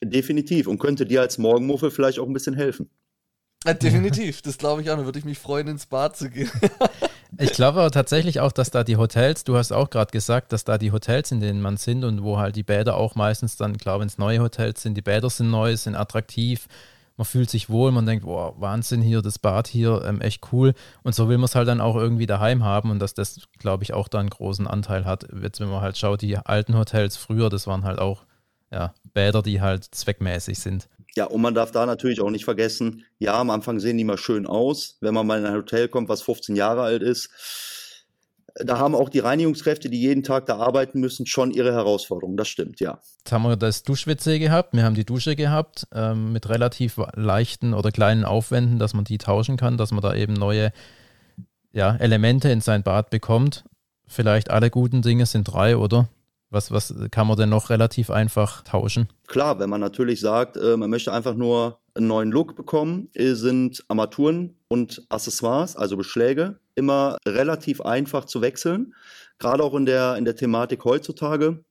Definitiv 0.02 0.66
und 0.66 0.78
könnte 0.78 1.06
dir 1.06 1.20
als 1.20 1.38
Morgenmuffel 1.38 1.90
vielleicht 1.90 2.18
auch 2.18 2.26
ein 2.26 2.32
bisschen 2.32 2.54
helfen. 2.54 2.90
Ja, 3.64 3.74
definitiv, 3.74 4.42
das 4.42 4.58
glaube 4.58 4.82
ich 4.82 4.90
auch. 4.90 4.96
Da 4.96 5.04
würde 5.04 5.18
ich 5.18 5.24
mich 5.24 5.38
freuen, 5.38 5.66
ins 5.68 5.86
Bad 5.86 6.16
zu 6.16 6.30
gehen. 6.30 6.50
ich 7.38 7.52
glaube 7.52 7.80
aber 7.80 7.90
tatsächlich 7.90 8.40
auch, 8.40 8.52
dass 8.52 8.70
da 8.70 8.84
die 8.84 8.96
Hotels, 8.96 9.44
du 9.44 9.56
hast 9.56 9.72
auch 9.72 9.90
gerade 9.90 10.10
gesagt, 10.10 10.52
dass 10.52 10.64
da 10.64 10.78
die 10.78 10.92
Hotels, 10.92 11.32
in 11.32 11.40
denen 11.40 11.60
man 11.60 11.76
sind 11.76 12.04
und 12.04 12.22
wo 12.22 12.38
halt 12.38 12.56
die 12.56 12.62
Bäder 12.62 12.96
auch 12.96 13.14
meistens 13.14 13.56
dann, 13.56 13.78
klar, 13.78 14.00
wenn 14.00 14.06
es 14.08 14.18
neue 14.18 14.40
Hotels 14.40 14.82
sind, 14.82 14.94
die 14.94 15.02
Bäder 15.02 15.30
sind 15.30 15.50
neu, 15.50 15.76
sind 15.76 15.94
attraktiv, 15.94 16.68
man 17.16 17.24
fühlt 17.24 17.48
sich 17.48 17.70
wohl, 17.70 17.92
man 17.92 18.06
denkt, 18.06 18.24
boah, 18.24 18.60
Wahnsinn 18.60 19.00
hier, 19.00 19.22
das 19.22 19.38
Bad 19.38 19.68
hier, 19.68 20.04
ähm, 20.04 20.20
echt 20.20 20.52
cool. 20.52 20.74
Und 21.02 21.14
so 21.14 21.28
will 21.28 21.38
man 21.38 21.46
es 21.46 21.54
halt 21.54 21.66
dann 21.66 21.80
auch 21.80 21.96
irgendwie 21.96 22.26
daheim 22.26 22.62
haben 22.62 22.90
und 22.90 22.98
dass 22.98 23.14
das, 23.14 23.40
glaube 23.58 23.84
ich, 23.84 23.94
auch 23.94 24.08
da 24.08 24.20
einen 24.20 24.30
großen 24.30 24.66
Anteil 24.66 25.06
hat. 25.06 25.26
Jetzt, 25.42 25.60
wenn 25.60 25.70
man 25.70 25.80
halt 25.80 25.96
schaut, 25.96 26.20
die 26.20 26.36
alten 26.36 26.76
Hotels 26.76 27.16
früher, 27.16 27.48
das 27.48 27.66
waren 27.66 27.84
halt 27.84 27.98
auch 27.98 28.26
ja, 28.70 28.92
Bäder, 29.14 29.42
die 29.42 29.60
halt 29.60 29.84
zweckmäßig 29.84 30.58
sind. 30.58 30.88
Ja, 31.16 31.24
und 31.24 31.40
man 31.40 31.54
darf 31.54 31.72
da 31.72 31.86
natürlich 31.86 32.20
auch 32.20 32.30
nicht 32.30 32.44
vergessen, 32.44 33.04
ja, 33.18 33.40
am 33.40 33.50
Anfang 33.50 33.80
sehen 33.80 33.96
die 33.96 34.04
mal 34.04 34.18
schön 34.18 34.46
aus. 34.46 34.98
Wenn 35.00 35.14
man 35.14 35.26
mal 35.26 35.38
in 35.38 35.46
ein 35.46 35.54
Hotel 35.54 35.88
kommt, 35.88 36.08
was 36.10 36.22
15 36.22 36.56
Jahre 36.56 36.82
alt 36.82 37.02
ist, 37.02 37.30
da 38.64 38.78
haben 38.78 38.94
auch 38.94 39.08
die 39.08 39.18
Reinigungskräfte, 39.18 39.90
die 39.90 40.00
jeden 40.00 40.22
Tag 40.22 40.46
da 40.46 40.58
arbeiten 40.58 41.00
müssen, 41.00 41.26
schon 41.26 41.50
ihre 41.50 41.72
Herausforderungen. 41.72 42.36
Das 42.36 42.48
stimmt, 42.48 42.80
ja. 42.80 43.00
Jetzt 43.18 43.32
haben 43.32 43.42
wir 43.42 43.56
das 43.56 43.82
Duschwitze 43.82 44.38
gehabt, 44.38 44.74
wir 44.74 44.84
haben 44.84 44.94
die 44.94 45.04
Dusche 45.04 45.36
gehabt, 45.36 45.86
ähm, 45.92 46.32
mit 46.32 46.48
relativ 46.48 46.98
leichten 47.14 47.74
oder 47.74 47.90
kleinen 47.90 48.24
Aufwänden, 48.24 48.78
dass 48.78 48.94
man 48.94 49.04
die 49.04 49.18
tauschen 49.18 49.56
kann, 49.56 49.76
dass 49.76 49.92
man 49.92 50.02
da 50.02 50.14
eben 50.14 50.34
neue 50.34 50.70
ja, 51.72 51.96
Elemente 51.96 52.50
in 52.50 52.60
sein 52.60 52.82
Bad 52.82 53.10
bekommt. 53.10 53.64
Vielleicht 54.06 54.50
alle 54.50 54.70
guten 54.70 55.02
Dinge 55.02 55.26
sind 55.26 55.44
drei, 55.44 55.76
oder? 55.76 56.08
Was, 56.56 56.72
was 56.72 56.94
kann 57.10 57.26
man 57.26 57.36
denn 57.36 57.50
noch 57.50 57.68
relativ 57.68 58.08
einfach 58.08 58.62
tauschen? 58.62 59.08
Klar, 59.26 59.58
wenn 59.58 59.68
man 59.68 59.82
natürlich 59.82 60.20
sagt, 60.20 60.56
äh, 60.56 60.78
man 60.78 60.88
möchte 60.88 61.12
einfach 61.12 61.34
nur 61.34 61.80
einen 61.94 62.06
neuen 62.06 62.32
Look 62.32 62.56
bekommen, 62.56 63.10
äh, 63.12 63.34
sind 63.34 63.84
Armaturen 63.88 64.56
und 64.68 65.04
Accessoires, 65.10 65.76
also 65.76 65.98
Beschläge, 65.98 66.58
immer 66.74 67.18
relativ 67.28 67.82
einfach 67.82 68.24
zu 68.24 68.40
wechseln. 68.40 68.94
Gerade 69.38 69.62
auch 69.62 69.74
in 69.74 69.84
der, 69.84 70.16
in 70.16 70.24
der 70.24 70.34
Thematik 70.34 70.82
heutzutage. 70.86 71.62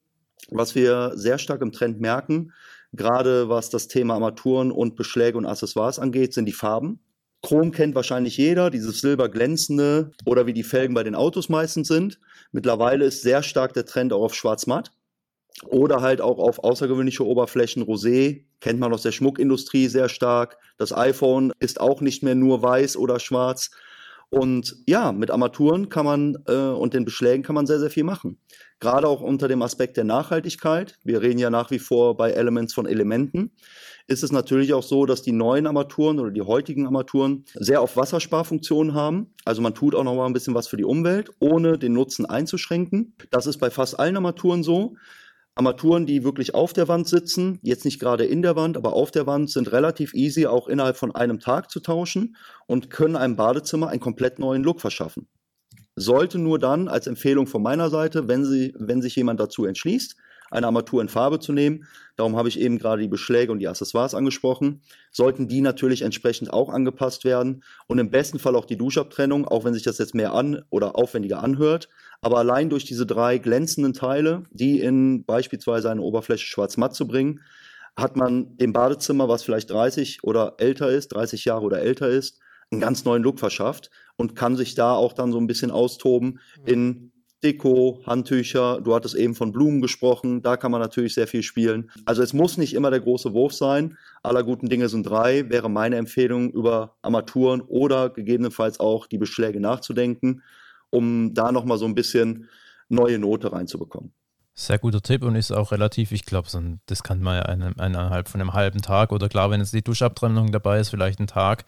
Was 0.52 0.76
wir 0.76 1.14
sehr 1.16 1.40
stark 1.40 1.64
im 1.64 1.72
Trend 1.72 2.00
merken, 2.00 2.52
gerade 2.94 3.50
was 3.50 3.72
das 3.72 3.88
Thema 3.88 4.14
Armaturen 4.14 4.72
und 4.72 4.96
Beschläge 4.96 5.40
und 5.40 5.48
Accessoires 5.48 5.98
angeht, 5.98 6.36
sind 6.36 6.46
die 6.46 6.54
Farben. 6.54 7.00
Chrom 7.46 7.72
kennt 7.72 7.94
wahrscheinlich 7.94 8.38
jeder, 8.38 8.72
dieses 8.72 9.02
silberglänzende 9.02 10.10
oder 10.26 10.48
wie 10.48 10.54
die 10.54 10.64
Felgen 10.64 10.96
bei 10.96 11.04
den 11.04 11.14
Autos 11.14 11.48
meistens 11.48 11.88
sind. 11.88 12.20
Mittlerweile 12.52 13.06
ist 13.06 13.22
sehr 13.22 13.44
stark 13.44 13.74
der 13.74 13.86
Trend 13.86 14.14
auch 14.14 14.24
auf 14.24 14.34
schwarz-matt 14.34 14.92
oder 15.68 16.02
halt 16.02 16.22
auch 16.22 16.40
auf 16.40 16.64
außergewöhnliche 16.64 17.24
Oberflächen. 17.24 17.84
Rosé 17.84 18.46
kennt 18.62 18.80
man 18.80 18.92
aus 18.92 19.04
der 19.04 19.12
Schmuckindustrie 19.12 19.88
sehr 19.90 20.10
stark. 20.10 20.58
Das 20.78 20.92
iPhone 20.92 21.54
ist 21.60 21.80
auch 21.80 22.02
nicht 22.02 22.24
mehr 22.24 22.34
nur 22.34 22.64
weiß 22.64 22.98
oder 22.98 23.20
schwarz. 23.20 23.70
Und 24.36 24.76
ja, 24.86 25.14
mit 25.14 25.32
Armaturen 25.32 25.88
kann 25.88 26.04
man 26.04 26.38
äh, 26.50 26.52
und 26.52 26.94
den 26.94 27.06
Beschlägen 27.06 27.42
kann 27.42 27.56
man 27.56 27.68
sehr, 27.68 27.80
sehr 27.80 27.90
viel 27.90 28.04
machen. 28.04 28.38
Gerade 28.82 29.08
auch 29.08 29.22
unter 29.22 29.48
dem 29.48 29.62
Aspekt 29.62 29.96
der 29.96 30.04
Nachhaltigkeit. 30.04 31.00
Wir 31.06 31.22
reden 31.22 31.40
ja 31.40 31.50
nach 31.50 31.72
wie 31.72 31.80
vor 31.80 32.18
bei 32.18 32.32
Elements 32.32 32.74
von 32.74 32.86
Elementen 32.86 33.54
ist 34.08 34.24
es 34.24 34.32
natürlich 34.32 34.74
auch 34.74 34.84
so, 34.84 35.06
dass 35.06 35.22
die 35.22 35.32
neuen 35.32 35.66
Armaturen 35.66 36.20
oder 36.20 36.32
die 36.32 36.42
heutigen 36.42 36.86
Armaturen 36.86 37.46
sehr 37.56 37.82
auf 37.82 37.98
Wassersparfunktionen 37.98 38.94
haben. 38.94 39.34
Also 39.46 39.62
man 39.62 39.74
tut 39.74 39.96
auch 39.96 40.04
noch 40.04 40.16
mal 40.16 40.26
ein 40.26 40.34
bisschen 40.34 40.54
was 40.54 40.68
für 40.68 40.78
die 40.78 40.84
Umwelt, 40.84 41.32
ohne 41.40 41.78
den 41.78 41.94
Nutzen 41.94 42.26
einzuschränken. 42.26 43.16
Das 43.32 43.48
ist 43.48 43.58
bei 43.58 43.70
fast 43.70 44.00
allen 44.00 44.16
Armaturen 44.16 44.64
so. 44.64 44.96
Armaturen, 45.58 46.06
die 46.06 46.26
wirklich 46.26 46.54
auf 46.54 46.74
der 46.74 46.90
Wand 46.90 47.08
sitzen, 47.08 47.60
jetzt 47.62 47.86
nicht 47.86 47.98
gerade 47.98 48.26
in 48.26 48.42
der 48.42 48.58
Wand, 48.58 48.76
aber 48.76 48.92
auf 48.92 49.10
der 49.10 49.26
Wand, 49.26 49.50
sind 49.50 49.72
relativ 49.72 50.14
easy 50.14 50.48
auch 50.48 50.68
innerhalb 50.68 50.98
von 50.98 51.16
einem 51.16 51.40
Tag 51.40 51.72
zu 51.72 51.80
tauschen 51.80 52.36
und 52.68 52.90
können 52.90 53.16
einem 53.16 53.38
Badezimmer 53.38 53.88
einen 53.88 54.02
komplett 54.02 54.38
neuen 54.38 54.64
Look 54.64 54.82
verschaffen. 54.82 55.30
Sollte 55.96 56.40
nur 56.40 56.60
dann 56.60 56.90
als 56.90 57.08
Empfehlung 57.08 57.48
von 57.48 57.64
meiner 57.64 57.90
Seite, 57.90 58.28
wenn, 58.28 58.44
sie, 58.44 58.76
wenn 58.78 59.02
sich 59.02 59.16
jemand 59.16 59.40
dazu 59.40 59.64
entschließt, 59.64 60.18
eine 60.52 60.68
Armatur 60.68 61.02
in 61.02 61.10
Farbe 61.10 61.40
zu 61.40 61.54
nehmen. 61.54 61.86
Darum 62.18 62.36
habe 62.36 62.50
ich 62.50 62.60
eben 62.60 62.78
gerade 62.78 63.02
die 63.02 63.08
Beschläge 63.08 63.52
und 63.52 63.60
die 63.60 63.68
Accessoires 63.68 64.14
angesprochen. 64.14 64.82
Sollten 65.12 65.48
die 65.48 65.62
natürlich 65.62 66.02
entsprechend 66.02 66.52
auch 66.52 66.70
angepasst 66.70 67.24
werden 67.24 67.64
und 67.88 67.98
im 67.98 68.12
besten 68.12 68.40
Fall 68.40 68.56
auch 68.56 68.66
die 68.66 68.78
Duschabtrennung, 68.78 69.48
auch 69.48 69.64
wenn 69.64 69.74
sich 69.74 69.84
das 69.84 69.98
jetzt 69.98 70.16
mehr 70.16 70.34
an 70.34 70.64
oder 70.70 70.96
aufwendiger 70.98 71.42
anhört. 71.42 71.90
Aber 72.26 72.40
allein 72.40 72.72
durch 72.72 72.86
diese 72.86 73.06
drei 73.06 73.38
glänzenden 73.38 73.94
Teile, 73.94 74.46
die 74.50 74.80
in 74.80 75.26
beispielsweise 75.26 75.92
eine 75.92 76.02
Oberfläche 76.02 76.48
schwarz-matt 76.48 76.96
zu 76.96 77.06
bringen, 77.06 77.42
hat 77.96 78.16
man 78.16 78.58
dem 78.58 78.74
Badezimmer, 78.74 79.30
was 79.30 79.44
vielleicht 79.44 79.70
30 79.70 80.24
oder 80.24 80.56
älter 80.58 80.90
ist, 80.90 81.10
30 81.10 81.46
Jahre 81.46 81.64
oder 81.64 81.84
älter 81.84 82.10
ist, 82.10 82.40
einen 82.72 82.82
ganz 82.82 83.06
neuen 83.06 83.22
Look 83.22 83.38
verschafft 83.38 83.92
und 84.16 84.36
kann 84.36 84.56
sich 84.56 84.74
da 84.74 84.96
auch 84.96 85.14
dann 85.14 85.32
so 85.32 85.38
ein 85.38 85.46
bisschen 85.46 85.70
austoben 85.70 86.40
in 86.66 87.12
Deko, 87.44 88.02
Handtücher, 88.08 88.82
du 88.82 88.96
hattest 88.96 89.14
eben 89.14 89.36
von 89.36 89.52
Blumen 89.52 89.80
gesprochen, 89.80 90.42
da 90.42 90.58
kann 90.58 90.72
man 90.72 90.82
natürlich 90.82 91.14
sehr 91.14 91.28
viel 91.28 91.44
spielen. 91.44 91.92
Also 92.06 92.24
es 92.24 92.34
muss 92.34 92.58
nicht 92.58 92.74
immer 92.74 92.90
der 92.90 93.02
große 93.02 93.34
Wurf 93.34 93.54
sein. 93.54 94.00
Aller 94.24 94.42
guten 94.42 94.68
Dinge 94.68 94.90
sind 94.90 95.04
drei, 95.04 95.48
wäre 95.52 95.70
meine 95.70 95.98
Empfehlung, 95.98 96.50
über 96.50 96.98
Armaturen 97.04 97.62
oder 97.62 98.10
gegebenenfalls 98.10 98.80
auch 98.80 99.06
die 99.06 99.20
Beschläge 99.20 99.60
nachzudenken, 99.60 100.42
um 100.96 101.34
da 101.34 101.52
nochmal 101.52 101.78
so 101.78 101.86
ein 101.86 101.96
bisschen 101.96 102.48
neue 102.90 103.20
Note 103.20 103.52
reinzubekommen. 103.52 104.14
Sehr 104.54 104.80
guter 104.80 105.02
Tipp 105.02 105.24
und 105.24 105.36
ist 105.36 105.52
auch 105.52 105.74
relativ, 105.74 106.14
ich 106.14 106.26
glaube, 106.26 106.50
so 106.50 106.62
das 106.86 107.04
kann 107.04 107.22
man 107.22 107.36
ja 107.36 107.42
eine, 107.44 107.74
innerhalb 107.78 108.30
von 108.30 108.40
einem 108.40 108.54
halben 108.54 108.82
Tag 108.82 109.12
oder 109.12 109.28
klar, 109.28 109.52
wenn 109.52 109.60
jetzt 109.60 109.74
die 109.74 109.84
Duschabtrennung 109.84 110.52
dabei 110.52 110.80
ist, 110.80 110.90
vielleicht 110.90 111.20
ein 111.20 111.28
Tag, 111.28 111.66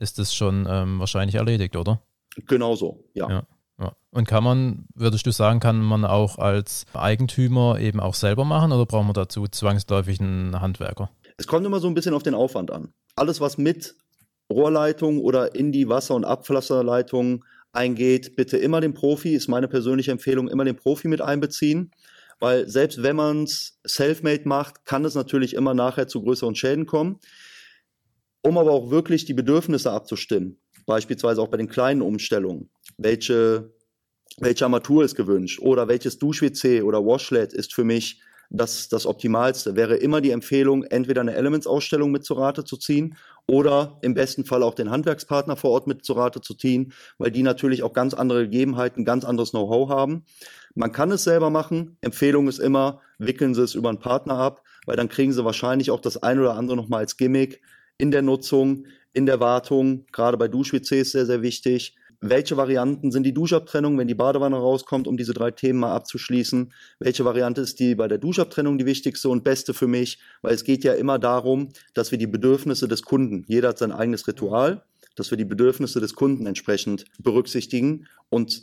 ist 0.00 0.18
das 0.18 0.34
schon 0.34 0.66
ähm, 0.68 0.98
wahrscheinlich 0.98 1.36
erledigt, 1.36 1.76
oder? 1.76 2.02
Genau 2.46 2.74
so, 2.74 3.04
ja. 3.14 3.30
ja. 3.30 3.46
Ja. 3.78 3.92
Und 4.10 4.28
kann 4.28 4.44
man, 4.44 4.86
würdest 4.94 5.26
du 5.26 5.32
sagen, 5.32 5.58
kann 5.58 5.80
man 5.80 6.04
auch 6.04 6.38
als 6.38 6.86
Eigentümer 6.94 7.78
eben 7.80 7.98
auch 7.98 8.14
selber 8.14 8.44
machen 8.44 8.70
oder 8.70 8.86
braucht 8.86 9.04
man 9.04 9.14
dazu 9.14 9.48
zwangsläufig 9.48 10.20
einen 10.20 10.60
Handwerker? 10.60 11.10
Es 11.36 11.48
kommt 11.48 11.66
immer 11.66 11.80
so 11.80 11.88
ein 11.88 11.94
bisschen 11.94 12.14
auf 12.14 12.22
den 12.22 12.34
Aufwand 12.34 12.70
an. 12.70 12.92
Alles, 13.16 13.40
was 13.40 13.58
mit 13.58 13.96
Rohrleitung 14.50 15.20
oder 15.20 15.54
in 15.54 15.72
die 15.72 15.88
Wasser- 15.88 16.14
und 16.14 16.24
Abwasserleitung 16.24 17.44
eingeht, 17.74 18.36
bitte 18.36 18.56
immer 18.56 18.80
den 18.80 18.94
Profi, 18.94 19.34
ist 19.34 19.48
meine 19.48 19.68
persönliche 19.68 20.10
Empfehlung, 20.10 20.48
immer 20.48 20.64
den 20.64 20.76
Profi 20.76 21.08
mit 21.08 21.20
einbeziehen. 21.20 21.90
Weil 22.40 22.68
selbst 22.68 23.02
wenn 23.02 23.16
man 23.16 23.44
es 23.44 23.78
self-made 23.86 24.48
macht, 24.48 24.84
kann 24.84 25.04
es 25.04 25.14
natürlich 25.14 25.54
immer 25.54 25.74
nachher 25.74 26.08
zu 26.08 26.22
größeren 26.22 26.54
Schäden 26.54 26.86
kommen. 26.86 27.20
Um 28.42 28.58
aber 28.58 28.72
auch 28.72 28.90
wirklich 28.90 29.24
die 29.24 29.34
Bedürfnisse 29.34 29.90
abzustimmen, 29.90 30.58
beispielsweise 30.84 31.40
auch 31.40 31.48
bei 31.48 31.56
den 31.56 31.68
kleinen 31.68 32.02
Umstellungen, 32.02 32.70
welche, 32.98 33.72
welche 34.38 34.64
Armatur 34.64 35.04
ist 35.04 35.14
gewünscht 35.14 35.60
oder 35.60 35.88
welches 35.88 36.18
Dusch-WC 36.18 36.82
oder 36.82 37.04
Washlet 37.04 37.52
ist 37.52 37.72
für 37.72 37.84
mich 37.84 38.20
das, 38.50 38.88
das 38.88 39.06
Optimalste. 39.06 39.76
Wäre 39.76 39.96
immer 39.96 40.20
die 40.20 40.30
Empfehlung, 40.30 40.84
entweder 40.84 41.22
eine 41.22 41.34
Elements-Ausstellung 41.34 42.10
mit 42.10 42.24
zu 42.24 42.34
Rate 42.34 42.64
zu 42.64 42.76
ziehen 42.76 43.16
oder 43.46 43.98
im 44.02 44.14
besten 44.14 44.44
Fall 44.44 44.62
auch 44.62 44.74
den 44.74 44.90
Handwerkspartner 44.90 45.56
vor 45.56 45.70
Ort 45.70 45.86
mit 45.86 46.04
zu 46.04 46.14
Rate 46.14 46.40
zu 46.40 46.54
ziehen, 46.54 46.92
weil 47.18 47.30
die 47.30 47.42
natürlich 47.42 47.82
auch 47.82 47.92
ganz 47.92 48.14
andere 48.14 48.44
Gegebenheiten, 48.44 49.04
ganz 49.04 49.24
anderes 49.24 49.50
Know-how 49.50 49.90
haben. 49.90 50.24
Man 50.74 50.92
kann 50.92 51.10
es 51.10 51.24
selber 51.24 51.50
machen. 51.50 51.98
Empfehlung 52.00 52.48
ist 52.48 52.58
immer, 52.58 53.00
wickeln 53.18 53.54
Sie 53.54 53.62
es 53.62 53.74
über 53.74 53.90
einen 53.90 53.98
Partner 53.98 54.38
ab, 54.38 54.62
weil 54.86 54.96
dann 54.96 55.08
kriegen 55.08 55.32
Sie 55.32 55.44
wahrscheinlich 55.44 55.90
auch 55.90 56.00
das 56.00 56.22
ein 56.22 56.38
oder 56.38 56.54
andere 56.54 56.76
nochmal 56.76 57.00
als 57.00 57.16
Gimmick 57.16 57.60
in 57.98 58.10
der 58.10 58.22
Nutzung, 58.22 58.86
in 59.12 59.26
der 59.26 59.40
Wartung, 59.40 60.06
gerade 60.10 60.36
bei 60.36 60.48
Dusch-WCs 60.48 61.12
sehr, 61.12 61.26
sehr 61.26 61.42
wichtig 61.42 61.96
welche 62.30 62.56
Varianten 62.56 63.12
sind 63.12 63.24
die 63.24 63.34
Duschabtrennung, 63.34 63.98
wenn 63.98 64.08
die 64.08 64.14
Badewanne 64.14 64.56
rauskommt, 64.56 65.06
um 65.06 65.16
diese 65.16 65.34
drei 65.34 65.50
Themen 65.50 65.80
mal 65.80 65.94
abzuschließen? 65.94 66.72
Welche 66.98 67.24
Variante 67.24 67.60
ist 67.60 67.78
die 67.80 67.94
bei 67.94 68.08
der 68.08 68.18
Duschabtrennung 68.18 68.78
die 68.78 68.86
wichtigste 68.86 69.28
und 69.28 69.44
beste 69.44 69.74
für 69.74 69.86
mich? 69.86 70.18
Weil 70.40 70.54
es 70.54 70.64
geht 70.64 70.84
ja 70.84 70.94
immer 70.94 71.18
darum, 71.18 71.68
dass 71.92 72.10
wir 72.12 72.18
die 72.18 72.26
Bedürfnisse 72.26 72.88
des 72.88 73.02
Kunden, 73.02 73.44
jeder 73.46 73.68
hat 73.68 73.78
sein 73.78 73.92
eigenes 73.92 74.26
Ritual, 74.26 74.84
dass 75.16 75.30
wir 75.30 75.38
die 75.38 75.44
Bedürfnisse 75.44 76.00
des 76.00 76.14
Kunden 76.14 76.46
entsprechend 76.46 77.04
berücksichtigen 77.18 78.06
und 78.30 78.62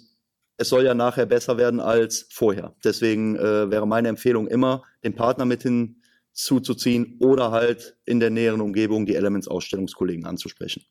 es 0.58 0.70
soll 0.70 0.84
ja 0.84 0.94
nachher 0.94 1.26
besser 1.26 1.58
werden 1.58 1.80
als 1.80 2.28
vorher. 2.30 2.76
Deswegen 2.84 3.36
äh, 3.36 3.72
wäre 3.72 3.88
meine 3.88 4.10
Empfehlung 4.10 4.48
immer, 4.48 4.84
den 5.04 5.16
Partner 5.16 5.46
mit, 5.46 5.64
hin, 5.64 6.02
zuzuziehen 6.34 7.18
oder 7.20 7.52
halt 7.52 7.98
in 8.06 8.20
der 8.20 8.30
näheren 8.30 8.62
Umgebung 8.62 9.06
die 9.06 9.16
Elements-Ausstellungskollegen 9.16 10.26
anzusprechen 10.26 10.84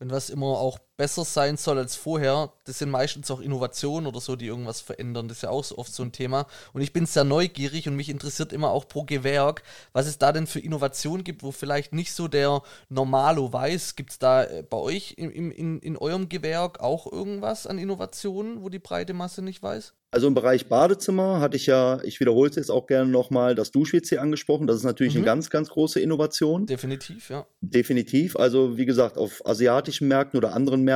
wenn 0.00 0.10
was 0.10 0.30
immer 0.30 0.46
auch 0.46 0.78
besser 1.00 1.24
sein 1.24 1.56
soll 1.56 1.78
als 1.78 1.96
vorher, 1.96 2.52
das 2.64 2.78
sind 2.78 2.90
meistens 2.90 3.30
auch 3.30 3.40
Innovationen 3.40 4.06
oder 4.06 4.20
so, 4.20 4.36
die 4.36 4.48
irgendwas 4.48 4.82
verändern. 4.82 5.28
Das 5.28 5.38
ist 5.38 5.42
ja 5.44 5.48
auch 5.48 5.64
so 5.64 5.78
oft 5.78 5.94
so 5.94 6.02
ein 6.02 6.12
Thema. 6.12 6.46
Und 6.74 6.82
ich 6.82 6.92
bin 6.92 7.06
sehr 7.06 7.24
neugierig 7.24 7.88
und 7.88 7.96
mich 7.96 8.10
interessiert 8.10 8.52
immer 8.52 8.68
auch 8.68 8.86
pro 8.86 9.04
Gewerk, 9.04 9.62
was 9.94 10.06
es 10.06 10.18
da 10.18 10.30
denn 10.30 10.46
für 10.46 10.60
Innovationen 10.60 11.24
gibt, 11.24 11.42
wo 11.42 11.52
vielleicht 11.52 11.94
nicht 11.94 12.12
so 12.12 12.28
der 12.28 12.60
Normalo 12.90 13.50
weiß. 13.50 13.96
Gibt 13.96 14.10
es 14.10 14.18
da 14.18 14.44
äh, 14.44 14.62
bei 14.62 14.76
euch 14.76 15.14
in, 15.16 15.30
in, 15.30 15.78
in 15.78 15.96
eurem 15.96 16.28
Gewerk 16.28 16.80
auch 16.80 17.10
irgendwas 17.10 17.66
an 17.66 17.78
Innovationen, 17.78 18.62
wo 18.62 18.68
die 18.68 18.78
breite 18.78 19.14
Masse 19.14 19.40
nicht 19.40 19.62
weiß? 19.62 19.94
Also 20.12 20.26
im 20.26 20.34
Bereich 20.34 20.66
Badezimmer 20.66 21.38
hatte 21.38 21.56
ich 21.56 21.66
ja, 21.66 22.00
ich 22.02 22.18
wiederhole 22.18 22.50
es 22.50 22.56
jetzt 22.56 22.70
auch 22.70 22.88
gerne 22.88 23.08
nochmal, 23.08 23.54
das 23.54 23.70
Dusch-WC 23.70 24.18
angesprochen. 24.18 24.66
Das 24.66 24.76
ist 24.76 24.82
natürlich 24.82 25.14
mhm. 25.14 25.20
eine 25.20 25.26
ganz, 25.26 25.50
ganz 25.50 25.68
große 25.68 26.00
Innovation. 26.00 26.66
Definitiv, 26.66 27.30
ja. 27.30 27.46
Definitiv. 27.60 28.34
Also 28.34 28.76
wie 28.76 28.86
gesagt, 28.86 29.16
auf 29.16 29.46
asiatischen 29.46 30.08
Märkten 30.08 30.36
oder 30.36 30.52
anderen 30.52 30.82
Märkten 30.82 30.89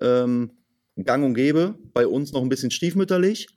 ähm, 0.00 0.52
gang 0.96 1.24
und 1.24 1.34
gäbe. 1.34 1.76
Bei 1.92 2.06
uns 2.06 2.32
noch 2.32 2.42
ein 2.42 2.48
bisschen 2.48 2.70
stiefmütterlich. 2.70 3.48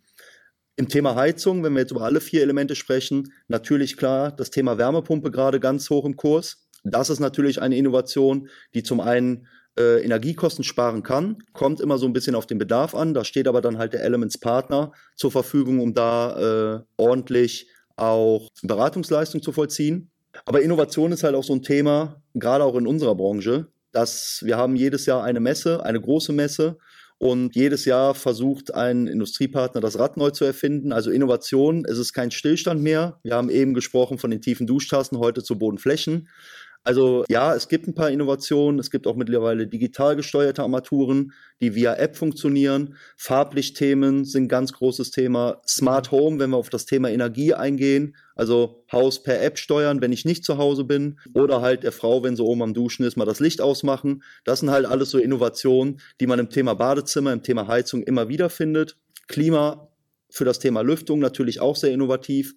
Im 0.76 0.88
Thema 0.88 1.16
Heizung, 1.16 1.64
wenn 1.64 1.74
wir 1.74 1.82
jetzt 1.82 1.92
über 1.92 2.02
alle 2.02 2.22
vier 2.22 2.42
Elemente 2.42 2.76
sprechen, 2.76 3.34
natürlich 3.48 3.98
klar, 3.98 4.32
das 4.32 4.52
Thema 4.52 4.78
Wärmepumpe 4.78 5.30
gerade 5.30 5.60
ganz 5.60 5.90
hoch 5.90 6.06
im 6.06 6.16
Kurs. 6.16 6.68
Das 6.84 7.10
ist 7.10 7.20
natürlich 7.20 7.62
eine 7.62 7.78
Innovation, 7.78 8.50
die 8.74 8.82
zum 8.82 9.00
einen 9.00 9.48
äh, 9.78 10.04
Energiekosten 10.04 10.64
sparen 10.64 11.04
kann. 11.04 11.38
Kommt 11.54 11.82
immer 11.82 11.98
so 11.98 12.06
ein 12.06 12.14
bisschen 12.14 12.36
auf 12.36 12.48
den 12.48 12.58
Bedarf 12.58 12.96
an. 12.96 13.14
Da 13.14 13.24
steht 13.24 13.48
aber 13.48 13.62
dann 13.62 13.78
halt 13.78 13.94
der 13.94 14.04
Elements 14.04 14.38
Partner 14.40 14.92
zur 15.16 15.32
Verfügung, 15.32 15.80
um 15.80 15.94
da 15.94 16.78
äh, 16.78 16.84
ordentlich 16.98 17.68
auch 17.96 18.48
Beratungsleistung 18.64 19.42
zu 19.42 19.52
vollziehen. 19.52 20.10
Aber 20.46 20.62
Innovation 20.62 21.12
ist 21.12 21.24
halt 21.24 21.36
auch 21.36 21.44
so 21.44 21.54
ein 21.54 21.62
Thema, 21.62 22.22
gerade 22.34 22.64
auch 22.64 22.76
in 22.76 22.88
unserer 22.88 23.16
Branche, 23.16 23.68
dass 23.92 24.42
wir 24.44 24.58
haben 24.58 24.76
jedes 24.76 25.06
Jahr 25.06 25.24
eine 25.24 25.40
Messe, 25.40 25.84
eine 25.84 26.00
große 26.00 26.34
Messe 26.34 26.78
und 27.22 27.56
jedes 27.56 27.86
Jahr 27.86 28.16
versucht 28.16 28.74
ein 28.74 29.06
Industriepartner 29.06 29.80
das 29.80 30.00
Rad 30.00 30.18
neu 30.18 30.32
zu 30.32 30.44
erfinden. 30.44 30.92
Also 30.92 31.12
Innovation, 31.12 31.86
es 31.86 32.00
ist 32.00 32.14
kein 32.14 32.32
Stillstand 32.32 32.82
mehr. 32.82 33.20
Wir 33.22 33.36
haben 33.36 33.52
eben 33.52 33.76
gesprochen 33.76 34.18
von 34.18 34.32
den 34.32 34.42
tiefen 34.42 34.66
Duschtassen 34.66 35.20
heute 35.20 35.44
zu 35.44 35.60
Bodenflächen. 35.60 36.30
Also 36.84 37.24
ja, 37.30 37.54
es 37.54 37.68
gibt 37.68 37.88
ein 37.88 37.94
paar 37.94 38.10
Innovationen. 38.10 38.80
Es 38.80 38.90
gibt 38.90 39.06
auch 39.06 39.16
mittlerweile 39.16 39.68
digital 39.68 40.16
gesteuerte 40.16 40.64
Armaturen, 40.64 41.32
die 41.62 41.76
via 41.76 41.94
App 41.96 42.16
funktionieren. 42.16 42.96
Farblichtthemen 43.18 44.26
sind 44.26 44.46
ein 44.46 44.48
ganz 44.48 44.74
großes 44.74 45.12
Thema. 45.12 45.62
Smart 45.68 46.12
Home, 46.12 46.40
wenn 46.40 46.50
wir 46.50 46.58
auf 46.58 46.70
das 46.70 46.88
Thema 46.88 47.10
Energie 47.10 47.54
eingehen, 47.54 48.16
also 48.36 48.84
Haus 48.92 49.22
per 49.22 49.44
App 49.44 49.60
steuern, 49.60 50.02
wenn 50.02 50.12
ich 50.12 50.26
nicht 50.26 50.44
zu 50.44 50.58
Hause 50.58 50.84
bin. 50.84 51.20
Oder 51.36 51.62
halt 51.62 51.84
der 51.84 51.92
Frau, 51.92 52.24
wenn 52.24 52.36
sie 52.36 52.44
oben 52.44 52.64
am 52.64 52.74
Duschen 52.74 53.06
ist, 53.06 53.16
mal 53.16 53.26
das 53.26 53.40
Licht 53.40 53.62
ausmachen. 53.62 54.24
Das 54.44 54.62
sind 54.62 54.72
halt 54.72 54.88
alles 54.88 55.12
so 55.12 55.20
Innovationen, 55.20 56.02
die 56.20 56.26
man 56.26 56.40
im 56.40 56.50
Thema 56.50 56.74
Badezimmer, 56.74 57.32
im 57.32 57.44
Thema 57.44 57.68
Heizung 57.68 58.02
immer 58.02 58.28
wieder 58.28 58.50
findet. 58.50 58.98
Klima 59.28 59.90
für 60.32 60.46
das 60.46 60.58
Thema 60.58 60.82
Lüftung 60.82 61.20
natürlich 61.20 61.60
auch 61.60 61.76
sehr 61.76 61.92
innovativ. 61.92 62.56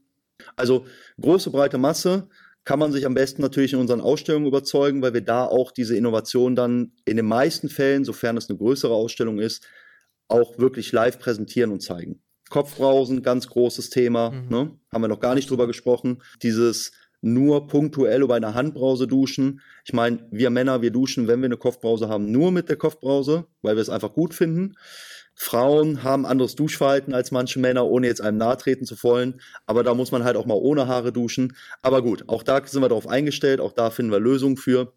Also 0.57 0.87
große 1.21 1.51
breite 1.51 1.79
Masse 1.79 2.29
kann 2.65 2.79
man 2.79 2.93
sich 2.93 3.07
am 3.07 3.15
besten 3.15 3.43
natürlich 3.43 3.75
in 3.75 3.79
unseren 3.79 4.01
Ausstellungen 4.01 4.47
überzeugen, 4.47 5.03
weil 5.03 5.15
wir 5.15 5.21
da 5.21 5.45
auch 5.45 5.71
diese 5.71 5.97
Innovation 5.97 6.57
dann 6.57 6.93
in 7.05 7.17
den 7.17 7.27
meisten 7.27 7.69
Fällen, 7.69 8.05
sofern 8.05 8.37
es 8.37 8.49
eine 8.49 8.59
größere 8.59 8.95
Ausstellung 8.95 9.39
ist, 9.39 9.67
auch 10.29 10.59
wirklich 10.59 10.91
live 10.93 11.19
präsentieren 11.19 11.71
und 11.71 11.81
zeigen. 11.81 12.23
Kopfbrausen, 12.51 13.23
ganz 13.23 13.49
großes 13.49 13.91
Thema, 13.91 14.31
mhm. 14.31 14.49
ne? 14.49 14.79
haben 14.93 15.03
wir 15.03 15.09
noch 15.09 15.21
gar 15.21 15.35
nicht 15.35 15.51
drüber 15.51 15.67
gesprochen. 15.67 16.23
Dieses 16.43 16.93
nur 17.21 17.67
punktuell 17.67 18.23
über 18.23 18.35
eine 18.35 18.55
Handbrause 18.55 19.07
duschen. 19.07 19.61
Ich 19.85 19.95
meine, 19.95 20.27
wir 20.31 20.51
Männer, 20.51 20.83
wir 20.83 20.91
duschen, 20.91 21.27
wenn 21.27 21.41
wir 21.41 21.47
eine 21.47 21.57
Kopfbrause 21.57 22.09
haben, 22.09 22.31
nur 22.31 22.53
mit 22.53 22.69
der 22.69 22.77
Kopfbrause, 22.77 23.47
weil 23.63 23.77
wir 23.77 23.81
es 23.83 23.89
einfach 23.89 24.13
gut 24.13 24.35
finden. 24.35 24.75
Frauen 25.35 26.03
haben 26.03 26.27
anderes 26.27 26.55
Duschverhalten 26.55 27.13
als 27.13 27.31
manche 27.31 27.59
Männer, 27.59 27.87
ohne 27.87 28.07
jetzt 28.07 28.21
einem 28.21 28.39
nahe 28.39 28.57
treten 28.57 28.85
zu 28.85 29.03
wollen. 29.03 29.41
Aber 29.67 29.83
da 29.83 29.95
muss 29.95 30.13
man 30.13 30.25
halt 30.25 30.37
auch 30.37 30.47
mal 30.47 30.55
ohne 30.55 30.87
Haare 30.87 31.13
duschen. 31.13 31.57
Aber 31.83 32.03
gut, 32.03 32.25
auch 32.29 32.43
da 32.43 32.65
sind 32.65 32.83
wir 32.83 32.89
darauf 32.89 33.09
eingestellt, 33.09 33.61
auch 33.61 33.73
da 33.73 33.91
finden 33.91 34.13
wir 34.13 34.21
Lösungen 34.21 34.57
für. 34.57 34.93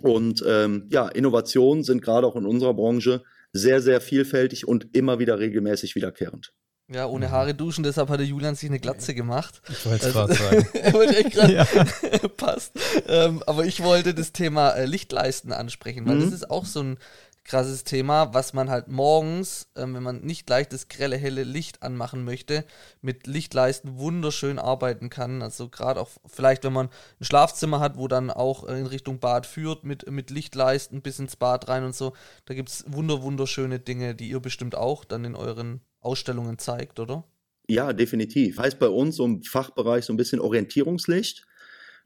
Und 0.00 0.42
ähm, 0.46 0.86
ja, 0.90 1.08
Innovationen 1.08 1.84
sind 1.84 2.02
gerade 2.02 2.26
auch 2.26 2.36
in 2.36 2.46
unserer 2.46 2.74
Branche 2.74 3.22
sehr, 3.52 3.82
sehr 3.82 4.00
vielfältig 4.00 4.66
und 4.66 4.94
immer 4.96 5.18
wieder 5.18 5.38
regelmäßig 5.38 5.94
wiederkehrend. 5.94 6.52
Ja, 6.88 7.06
ohne 7.06 7.30
Haare 7.30 7.54
duschen, 7.54 7.84
deshalb 7.84 8.10
hatte 8.10 8.22
Julian 8.22 8.54
sich 8.54 8.68
eine 8.68 8.80
Glatze 8.80 9.14
gemacht. 9.14 9.62
Ich 9.68 9.86
wollte 9.86 10.06
es 10.06 10.12
gerade 10.12 10.34
sagen. 10.34 10.68
er 10.74 10.92
wollte 10.92 11.16
echt 11.16 11.32
gerade. 11.32 11.52
ja. 11.54 11.64
Passt. 12.36 12.72
Ähm, 13.08 13.42
aber 13.46 13.64
ich 13.64 13.82
wollte 13.82 14.14
das 14.14 14.32
Thema 14.32 14.70
äh, 14.70 14.84
Lichtleisten 14.84 15.52
ansprechen, 15.52 16.06
weil 16.06 16.16
mhm. 16.16 16.24
das 16.24 16.32
ist 16.32 16.50
auch 16.50 16.66
so 16.66 16.80
ein 16.80 16.98
krasses 17.44 17.84
Thema, 17.84 18.32
was 18.34 18.52
man 18.52 18.70
halt 18.70 18.88
morgens, 18.88 19.68
ähm, 19.76 19.94
wenn 19.94 20.02
man 20.02 20.20
nicht 20.20 20.46
gleich 20.46 20.68
das 20.68 20.88
grelle, 20.88 21.16
helle 21.16 21.44
Licht 21.44 21.82
anmachen 21.82 22.24
möchte, 22.24 22.64
mit 23.00 23.26
Lichtleisten 23.26 23.98
wunderschön 23.98 24.58
arbeiten 24.58 25.10
kann. 25.10 25.42
Also 25.42 25.68
gerade 25.68 26.00
auch 26.00 26.08
vielleicht, 26.26 26.64
wenn 26.64 26.72
man 26.72 26.88
ein 27.20 27.24
Schlafzimmer 27.24 27.80
hat, 27.80 27.96
wo 27.96 28.08
dann 28.08 28.30
auch 28.30 28.68
äh, 28.68 28.78
in 28.78 28.86
Richtung 28.86 29.18
Bad 29.18 29.46
führt, 29.46 29.84
mit, 29.84 30.10
mit 30.10 30.30
Lichtleisten 30.30 31.02
bis 31.02 31.18
ins 31.18 31.36
Bad 31.36 31.68
rein 31.68 31.84
und 31.84 31.94
so. 31.94 32.12
Da 32.44 32.54
gibt 32.54 32.68
es 32.68 32.84
wunder, 32.86 33.22
wunderschöne 33.22 33.80
Dinge, 33.80 34.14
die 34.14 34.28
ihr 34.28 34.40
bestimmt 34.40 34.74
auch 34.74 35.04
dann 35.04 35.24
in 35.24 35.34
euren 35.34 35.80
Ausstellungen 36.00 36.58
zeigt, 36.58 37.00
oder? 37.00 37.24
Ja, 37.68 37.92
definitiv. 37.92 38.58
Heißt 38.58 38.78
bei 38.78 38.88
uns 38.88 39.18
im 39.18 39.42
Fachbereich 39.42 40.04
so 40.04 40.12
ein 40.12 40.16
bisschen 40.16 40.40
Orientierungslicht. 40.40 41.46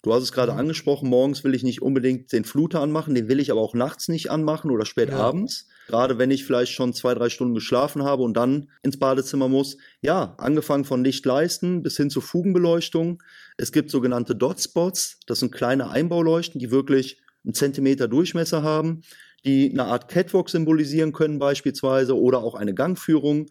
Du 0.02 0.12
hast 0.12 0.22
es 0.22 0.32
gerade 0.32 0.52
mhm. 0.52 0.58
angesprochen, 0.58 1.08
morgens 1.08 1.42
will 1.44 1.54
ich 1.54 1.62
nicht 1.62 1.82
unbedingt 1.82 2.32
den 2.32 2.44
Fluter 2.44 2.80
anmachen, 2.80 3.14
den 3.14 3.28
will 3.28 3.40
ich 3.40 3.50
aber 3.50 3.60
auch 3.60 3.74
nachts 3.74 4.08
nicht 4.08 4.30
anmachen 4.30 4.70
oder 4.70 4.86
spät 4.86 5.10
ja. 5.10 5.16
abends. 5.16 5.68
Gerade 5.88 6.18
wenn 6.18 6.30
ich 6.30 6.44
vielleicht 6.44 6.72
schon 6.72 6.92
zwei, 6.92 7.14
drei 7.14 7.28
Stunden 7.28 7.54
geschlafen 7.54 8.02
habe 8.02 8.22
und 8.22 8.36
dann 8.36 8.68
ins 8.82 8.98
Badezimmer 8.98 9.48
muss. 9.48 9.76
Ja, 10.00 10.34
angefangen 10.38 10.84
von 10.84 11.04
Lichtleisten 11.04 11.82
bis 11.82 11.96
hin 11.96 12.10
zur 12.10 12.22
Fugenbeleuchtung. 12.22 13.22
Es 13.56 13.72
gibt 13.72 13.90
sogenannte 13.90 14.34
Dotspots, 14.34 15.20
das 15.26 15.40
sind 15.40 15.52
kleine 15.52 15.90
Einbauleuchten, 15.90 16.58
die 16.58 16.70
wirklich 16.70 17.20
einen 17.44 17.54
Zentimeter 17.54 18.08
Durchmesser 18.08 18.62
haben, 18.62 19.02
die 19.44 19.70
eine 19.70 19.84
Art 19.84 20.08
Catwalk 20.08 20.50
symbolisieren 20.50 21.12
können 21.12 21.38
beispielsweise 21.38 22.18
oder 22.18 22.38
auch 22.38 22.54
eine 22.54 22.74
Gangführung. 22.74 23.46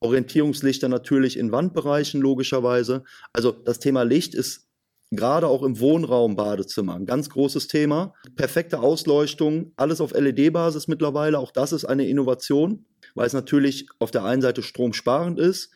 Orientierungslichter 0.00 0.88
natürlich 0.88 1.38
in 1.38 1.52
Wandbereichen 1.52 2.20
logischerweise. 2.20 3.04
Also 3.32 3.52
das 3.52 3.78
Thema 3.78 4.02
Licht 4.02 4.34
ist 4.34 4.65
gerade 5.10 5.46
auch 5.46 5.62
im 5.62 5.78
Wohnraum 5.78 6.36
Badezimmer. 6.36 6.94
Ein 6.94 7.06
ganz 7.06 7.30
großes 7.30 7.68
Thema. 7.68 8.14
Perfekte 8.34 8.80
Ausleuchtung, 8.80 9.72
alles 9.76 10.00
auf 10.00 10.12
LED-Basis 10.12 10.88
mittlerweile. 10.88 11.38
Auch 11.38 11.52
das 11.52 11.72
ist 11.72 11.84
eine 11.84 12.06
Innovation, 12.06 12.86
weil 13.14 13.26
es 13.26 13.32
natürlich 13.32 13.88
auf 13.98 14.10
der 14.10 14.24
einen 14.24 14.42
Seite 14.42 14.62
stromsparend 14.62 15.38
ist, 15.38 15.70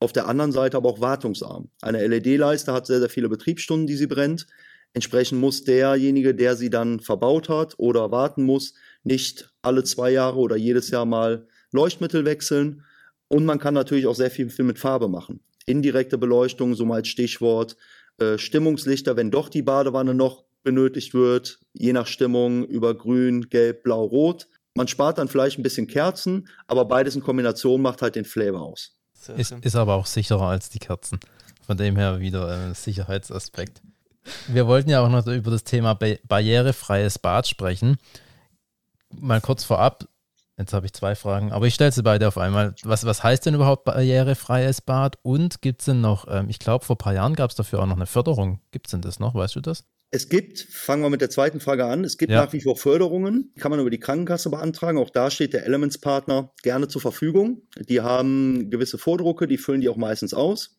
auf 0.00 0.12
der 0.12 0.26
anderen 0.26 0.52
Seite 0.52 0.76
aber 0.76 0.88
auch 0.88 1.00
wartungsarm. 1.00 1.68
Eine 1.80 2.04
LED-Leiste 2.06 2.72
hat 2.72 2.86
sehr, 2.86 2.98
sehr 2.98 3.10
viele 3.10 3.28
Betriebsstunden, 3.28 3.86
die 3.86 3.96
sie 3.96 4.08
brennt. 4.08 4.46
Entsprechend 4.94 5.40
muss 5.40 5.64
derjenige, 5.64 6.34
der 6.34 6.56
sie 6.56 6.68
dann 6.68 7.00
verbaut 7.00 7.48
hat 7.48 7.74
oder 7.78 8.10
warten 8.10 8.42
muss, 8.42 8.74
nicht 9.04 9.54
alle 9.62 9.84
zwei 9.84 10.10
Jahre 10.10 10.38
oder 10.38 10.56
jedes 10.56 10.90
Jahr 10.90 11.06
mal 11.06 11.46
Leuchtmittel 11.70 12.24
wechseln. 12.24 12.84
Und 13.28 13.46
man 13.46 13.58
kann 13.58 13.74
natürlich 13.74 14.06
auch 14.06 14.14
sehr 14.14 14.30
viel 14.30 14.50
mit 14.58 14.78
Farbe 14.78 15.08
machen. 15.08 15.40
Indirekte 15.64 16.18
Beleuchtung, 16.18 16.74
so 16.74 16.84
mal 16.84 16.96
als 16.96 17.08
Stichwort, 17.08 17.76
äh, 18.18 18.38
Stimmungslichter, 18.38 19.16
wenn 19.16 19.30
doch 19.30 19.48
die 19.48 19.62
Badewanne 19.62 20.14
noch 20.14 20.44
benötigt 20.62 21.14
wird, 21.14 21.58
je 21.72 21.92
nach 21.92 22.06
Stimmung 22.06 22.64
über 22.64 22.94
grün, 22.94 23.48
gelb, 23.48 23.82
blau, 23.82 24.04
rot. 24.04 24.48
Man 24.74 24.88
spart 24.88 25.18
dann 25.18 25.28
vielleicht 25.28 25.58
ein 25.58 25.62
bisschen 25.62 25.86
Kerzen, 25.86 26.48
aber 26.66 26.84
beides 26.84 27.14
in 27.14 27.22
Kombination 27.22 27.82
macht 27.82 28.00
halt 28.00 28.14
den 28.14 28.24
Flavor 28.24 28.62
aus. 28.62 28.96
Ist, 29.36 29.52
ist 29.60 29.76
aber 29.76 29.94
auch 29.94 30.06
sicherer 30.06 30.48
als 30.48 30.70
die 30.70 30.78
Kerzen. 30.78 31.20
Von 31.64 31.76
dem 31.76 31.96
her 31.96 32.20
wieder 32.20 32.48
ein 32.48 32.72
äh, 32.72 32.74
Sicherheitsaspekt. 32.74 33.82
Wir 34.48 34.66
wollten 34.66 34.90
ja 34.90 35.00
auch 35.04 35.08
noch 35.08 35.26
über 35.26 35.50
das 35.50 35.64
Thema 35.64 35.94
barrierefreies 35.94 37.18
Bad 37.18 37.46
sprechen. 37.46 37.96
Mal 39.10 39.40
kurz 39.40 39.64
vorab, 39.64 40.06
Jetzt 40.58 40.74
habe 40.74 40.86
ich 40.86 40.92
zwei 40.92 41.14
Fragen, 41.14 41.50
aber 41.50 41.66
ich 41.66 41.74
stelle 41.74 41.92
sie 41.92 42.02
beide 42.02 42.28
auf 42.28 42.36
einmal. 42.36 42.74
Was, 42.84 43.06
was 43.06 43.22
heißt 43.22 43.46
denn 43.46 43.54
überhaupt 43.54 43.84
barrierefreies 43.84 44.82
Bad? 44.82 45.16
Und 45.22 45.62
gibt 45.62 45.80
es 45.80 45.86
denn 45.86 46.00
noch, 46.00 46.26
ähm, 46.28 46.48
ich 46.50 46.58
glaube, 46.58 46.84
vor 46.84 46.96
ein 46.96 46.98
paar 46.98 47.14
Jahren 47.14 47.34
gab 47.34 47.50
es 47.50 47.56
dafür 47.56 47.80
auch 47.80 47.86
noch 47.86 47.96
eine 47.96 48.06
Förderung. 48.06 48.60
Gibt 48.70 48.86
es 48.86 48.90
denn 48.90 49.00
das 49.00 49.18
noch? 49.18 49.34
Weißt 49.34 49.56
du 49.56 49.60
das? 49.60 49.84
Es 50.14 50.28
gibt, 50.28 50.60
fangen 50.60 51.02
wir 51.02 51.08
mit 51.08 51.22
der 51.22 51.30
zweiten 51.30 51.58
Frage 51.58 51.86
an, 51.86 52.04
es 52.04 52.18
gibt 52.18 52.32
ja. 52.32 52.44
nach 52.44 52.52
wie 52.52 52.60
vor 52.60 52.76
Förderungen, 52.76 53.50
kann 53.58 53.70
man 53.70 53.80
über 53.80 53.88
die 53.88 53.98
Krankenkasse 53.98 54.50
beantragen. 54.50 54.98
Auch 54.98 55.08
da 55.08 55.30
steht 55.30 55.54
der 55.54 55.64
Elements-Partner 55.64 56.52
gerne 56.62 56.86
zur 56.86 57.00
Verfügung. 57.00 57.62
Die 57.88 58.02
haben 58.02 58.68
gewisse 58.68 58.98
Vordrucke, 58.98 59.48
die 59.48 59.56
füllen 59.56 59.80
die 59.80 59.88
auch 59.88 59.96
meistens 59.96 60.34
aus. 60.34 60.76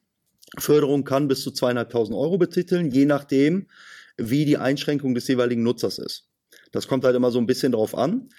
Förderung 0.60 1.04
kann 1.04 1.28
bis 1.28 1.42
zu 1.42 1.50
zweieinhalbtausend 1.50 2.16
Euro 2.16 2.38
betiteln, 2.38 2.92
je 2.92 3.06
nachdem, 3.06 3.70
wie 4.18 4.46
die 4.46 4.60
Einschränkung 4.60 5.16
des 5.16 5.28
jeweiligen 5.28 5.64
Nutzers 5.64 5.98
ist. 5.98 6.30
Das 6.72 6.88
kommt 6.88 7.04
halt 7.04 7.16
immer 7.16 7.32
so 7.32 7.40
ein 7.40 7.48
bisschen 7.48 7.72
drauf 7.72 7.96
an. 7.98 8.30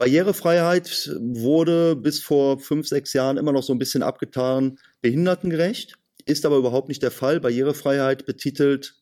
Barrierefreiheit 0.00 1.14
wurde 1.20 1.94
bis 1.94 2.20
vor 2.20 2.58
fünf, 2.58 2.88
sechs 2.88 3.12
Jahren 3.12 3.36
immer 3.36 3.52
noch 3.52 3.62
so 3.62 3.74
ein 3.74 3.78
bisschen 3.78 4.02
abgetan, 4.02 4.78
behindertengerecht, 5.02 5.98
ist 6.24 6.46
aber 6.46 6.56
überhaupt 6.56 6.88
nicht 6.88 7.02
der 7.02 7.10
Fall. 7.10 7.38
Barrierefreiheit 7.38 8.24
betitelt 8.24 8.94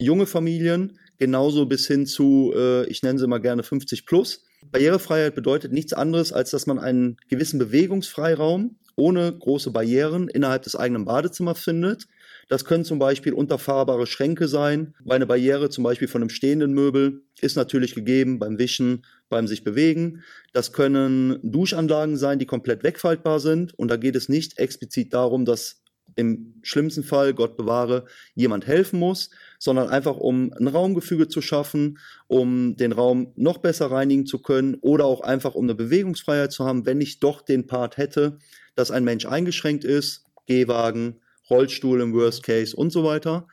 junge 0.00 0.24
Familien, 0.24 1.00
genauso 1.18 1.66
bis 1.66 1.88
hin 1.88 2.06
zu, 2.06 2.52
äh, 2.54 2.86
ich 2.86 3.02
nenne 3.02 3.18
sie 3.18 3.26
mal 3.26 3.40
gerne 3.40 3.64
50 3.64 4.06
plus. 4.06 4.44
Barrierefreiheit 4.70 5.34
bedeutet 5.34 5.72
nichts 5.72 5.92
anderes, 5.92 6.32
als 6.32 6.52
dass 6.52 6.68
man 6.68 6.78
einen 6.78 7.16
gewissen 7.28 7.58
Bewegungsfreiraum 7.58 8.76
ohne 8.94 9.36
große 9.36 9.72
Barrieren 9.72 10.28
innerhalb 10.28 10.62
des 10.62 10.76
eigenen 10.76 11.06
Badezimmers 11.06 11.58
findet. 11.58 12.06
Das 12.48 12.64
können 12.64 12.84
zum 12.84 13.00
Beispiel 13.00 13.32
unterfahrbare 13.32 14.06
Schränke 14.06 14.46
sein, 14.46 14.94
weil 15.04 15.16
eine 15.16 15.26
Barriere 15.26 15.70
zum 15.70 15.82
Beispiel 15.82 16.06
von 16.06 16.22
einem 16.22 16.30
stehenden 16.30 16.72
Möbel 16.72 17.22
ist 17.40 17.56
natürlich 17.56 17.96
gegeben 17.96 18.38
beim 18.38 18.58
Wischen, 18.58 19.04
beim 19.28 19.46
sich 19.46 19.64
bewegen. 19.64 20.22
Das 20.52 20.72
können 20.72 21.38
Duschanlagen 21.42 22.16
sein, 22.16 22.38
die 22.38 22.46
komplett 22.46 22.82
wegfaltbar 22.82 23.40
sind. 23.40 23.74
Und 23.78 23.90
da 23.90 23.96
geht 23.96 24.16
es 24.16 24.28
nicht 24.28 24.58
explizit 24.58 25.12
darum, 25.12 25.44
dass 25.44 25.82
im 26.14 26.54
schlimmsten 26.62 27.04
Fall, 27.04 27.34
Gott 27.34 27.56
bewahre, 27.56 28.06
jemand 28.34 28.66
helfen 28.66 28.98
muss, 28.98 29.30
sondern 29.58 29.88
einfach 29.88 30.16
um 30.16 30.52
ein 30.58 30.68
Raumgefüge 30.68 31.28
zu 31.28 31.42
schaffen, 31.42 31.98
um 32.26 32.76
den 32.76 32.92
Raum 32.92 33.32
noch 33.36 33.58
besser 33.58 33.90
reinigen 33.90 34.24
zu 34.24 34.38
können 34.40 34.76
oder 34.80 35.04
auch 35.04 35.20
einfach 35.20 35.54
um 35.54 35.64
eine 35.64 35.74
Bewegungsfreiheit 35.74 36.52
zu 36.52 36.64
haben, 36.64 36.86
wenn 36.86 37.00
ich 37.00 37.20
doch 37.20 37.42
den 37.42 37.66
Part 37.66 37.96
hätte, 37.98 38.38
dass 38.76 38.90
ein 38.90 39.04
Mensch 39.04 39.26
eingeschränkt 39.26 39.84
ist, 39.84 40.24
Gehwagen, 40.46 41.20
Rollstuhl 41.50 42.00
im 42.00 42.14
Worst 42.14 42.42
Case 42.42 42.74
und 42.74 42.90
so 42.90 43.04
weiter. 43.04 43.46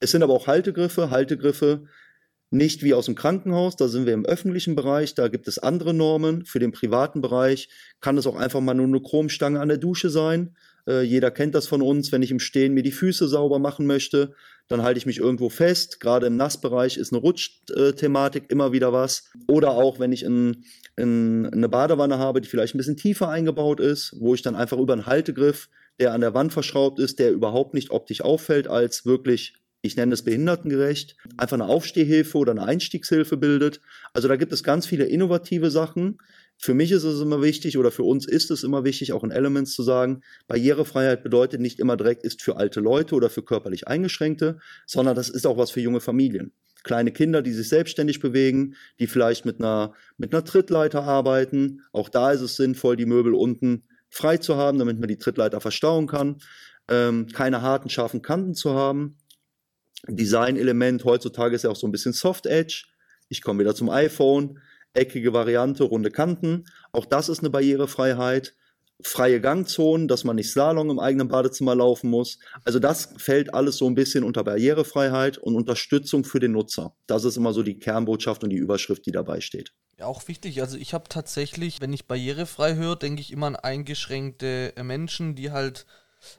Es 0.00 0.12
sind 0.12 0.22
aber 0.22 0.32
auch 0.32 0.46
Haltegriffe, 0.46 1.10
Haltegriffe 1.10 1.84
nicht 2.50 2.82
wie 2.82 2.94
aus 2.94 3.06
dem 3.06 3.14
Krankenhaus, 3.14 3.76
da 3.76 3.88
sind 3.88 4.06
wir 4.06 4.14
im 4.14 4.24
öffentlichen 4.24 4.74
Bereich, 4.74 5.14
da 5.14 5.28
gibt 5.28 5.48
es 5.48 5.58
andere 5.58 5.92
Normen. 5.92 6.44
Für 6.44 6.58
den 6.58 6.72
privaten 6.72 7.20
Bereich 7.20 7.68
kann 8.00 8.16
es 8.16 8.26
auch 8.26 8.36
einfach 8.36 8.60
mal 8.60 8.74
nur 8.74 8.86
eine 8.86 9.00
Chromstange 9.00 9.60
an 9.60 9.68
der 9.68 9.78
Dusche 9.78 10.08
sein. 10.08 10.56
Äh, 10.86 11.02
jeder 11.02 11.30
kennt 11.30 11.54
das 11.54 11.66
von 11.66 11.82
uns, 11.82 12.10
wenn 12.10 12.22
ich 12.22 12.30
im 12.30 12.40
Stehen 12.40 12.72
mir 12.72 12.82
die 12.82 12.92
Füße 12.92 13.28
sauber 13.28 13.58
machen 13.58 13.86
möchte, 13.86 14.34
dann 14.68 14.82
halte 14.82 14.98
ich 14.98 15.06
mich 15.06 15.18
irgendwo 15.18 15.50
fest. 15.50 16.00
Gerade 16.00 16.26
im 16.26 16.36
Nassbereich 16.36 16.96
ist 16.96 17.12
eine 17.12 17.20
Rutschthematik 17.20 18.50
immer 18.50 18.72
wieder 18.72 18.92
was. 18.92 19.30
Oder 19.46 19.72
auch, 19.72 19.98
wenn 19.98 20.12
ich 20.12 20.22
in, 20.22 20.64
in 20.96 21.46
eine 21.46 21.68
Badewanne 21.68 22.18
habe, 22.18 22.40
die 22.40 22.48
vielleicht 22.48 22.74
ein 22.74 22.78
bisschen 22.78 22.96
tiefer 22.96 23.28
eingebaut 23.28 23.80
ist, 23.80 24.14
wo 24.18 24.34
ich 24.34 24.42
dann 24.42 24.56
einfach 24.56 24.78
über 24.78 24.94
einen 24.94 25.06
Haltegriff, 25.06 25.68
der 26.00 26.12
an 26.12 26.20
der 26.20 26.34
Wand 26.34 26.52
verschraubt 26.52 26.98
ist, 26.98 27.18
der 27.18 27.32
überhaupt 27.32 27.74
nicht 27.74 27.90
optisch 27.90 28.20
auffällt, 28.20 28.68
als 28.68 29.04
wirklich 29.04 29.54
ich 29.88 29.96
nenne 29.96 30.14
es 30.14 30.22
behindertengerecht, 30.22 31.16
einfach 31.36 31.54
eine 31.54 31.66
Aufstehhilfe 31.66 32.38
oder 32.38 32.52
eine 32.52 32.62
Einstiegshilfe 32.62 33.36
bildet. 33.36 33.80
Also 34.12 34.28
da 34.28 34.36
gibt 34.36 34.52
es 34.52 34.62
ganz 34.62 34.86
viele 34.86 35.06
innovative 35.06 35.70
Sachen. 35.70 36.18
Für 36.56 36.74
mich 36.74 36.92
ist 36.92 37.04
es 37.04 37.20
immer 37.20 37.40
wichtig 37.42 37.78
oder 37.78 37.90
für 37.90 38.02
uns 38.02 38.26
ist 38.26 38.50
es 38.50 38.64
immer 38.64 38.84
wichtig, 38.84 39.12
auch 39.12 39.24
in 39.24 39.30
Elements 39.30 39.72
zu 39.72 39.82
sagen, 39.82 40.22
Barrierefreiheit 40.46 41.22
bedeutet 41.22 41.60
nicht 41.60 41.78
immer 41.78 41.96
direkt 41.96 42.24
ist 42.24 42.42
für 42.42 42.56
alte 42.56 42.80
Leute 42.80 43.14
oder 43.14 43.30
für 43.30 43.42
körperlich 43.42 43.88
Eingeschränkte, 43.88 44.58
sondern 44.86 45.16
das 45.16 45.28
ist 45.28 45.46
auch 45.46 45.56
was 45.56 45.70
für 45.70 45.80
junge 45.80 46.00
Familien. 46.00 46.52
Kleine 46.84 47.12
Kinder, 47.12 47.42
die 47.42 47.52
sich 47.52 47.68
selbstständig 47.68 48.20
bewegen, 48.20 48.74
die 49.00 49.06
vielleicht 49.06 49.44
mit 49.44 49.60
einer, 49.60 49.94
mit 50.16 50.32
einer 50.32 50.44
Trittleiter 50.44 51.02
arbeiten. 51.02 51.82
Auch 51.92 52.08
da 52.08 52.32
ist 52.32 52.40
es 52.40 52.56
sinnvoll, 52.56 52.96
die 52.96 53.06
Möbel 53.06 53.34
unten 53.34 53.84
frei 54.10 54.38
zu 54.38 54.56
haben, 54.56 54.78
damit 54.78 54.98
man 54.98 55.08
die 55.08 55.18
Trittleiter 55.18 55.60
verstauen 55.60 56.06
kann. 56.06 56.38
Ähm, 56.88 57.26
keine 57.28 57.62
harten, 57.62 57.90
scharfen 57.90 58.22
Kanten 58.22 58.54
zu 58.54 58.74
haben. 58.74 59.18
Design-Element 60.06 61.04
heutzutage 61.04 61.56
ist 61.56 61.64
ja 61.64 61.70
auch 61.70 61.76
so 61.76 61.86
ein 61.86 61.92
bisschen 61.92 62.12
Soft 62.12 62.46
Edge. 62.46 62.84
Ich 63.28 63.42
komme 63.42 63.60
wieder 63.60 63.74
zum 63.74 63.90
iPhone 63.90 64.60
eckige 64.94 65.32
Variante, 65.32 65.84
runde 65.84 66.10
Kanten. 66.10 66.64
Auch 66.92 67.06
das 67.06 67.28
ist 67.28 67.40
eine 67.40 67.50
Barrierefreiheit. 67.50 68.54
Freie 69.00 69.40
Gangzonen, 69.40 70.08
dass 70.08 70.24
man 70.24 70.36
nicht 70.36 70.50
Slalom 70.50 70.90
im 70.90 70.98
eigenen 70.98 71.28
Badezimmer 71.28 71.76
laufen 71.76 72.10
muss. 72.10 72.38
Also 72.64 72.80
das 72.80 73.14
fällt 73.16 73.54
alles 73.54 73.76
so 73.76 73.86
ein 73.86 73.94
bisschen 73.94 74.24
unter 74.24 74.42
Barrierefreiheit 74.42 75.38
und 75.38 75.54
Unterstützung 75.54 76.24
für 76.24 76.40
den 76.40 76.50
Nutzer. 76.50 76.96
Das 77.06 77.24
ist 77.24 77.36
immer 77.36 77.52
so 77.52 77.62
die 77.62 77.78
Kernbotschaft 77.78 78.42
und 78.42 78.50
die 78.50 78.56
Überschrift, 78.56 79.06
die 79.06 79.12
dabei 79.12 79.40
steht. 79.40 79.72
Ja, 79.98 80.06
auch 80.06 80.26
wichtig. 80.26 80.60
Also 80.62 80.76
ich 80.76 80.94
habe 80.94 81.08
tatsächlich, 81.08 81.80
wenn 81.80 81.92
ich 81.92 82.06
barrierefrei 82.06 82.74
höre, 82.74 82.96
denke 82.96 83.20
ich 83.20 83.32
immer 83.32 83.46
an 83.46 83.56
eingeschränkte 83.56 84.72
äh, 84.76 84.82
Menschen, 84.82 85.36
die 85.36 85.52
halt 85.52 85.86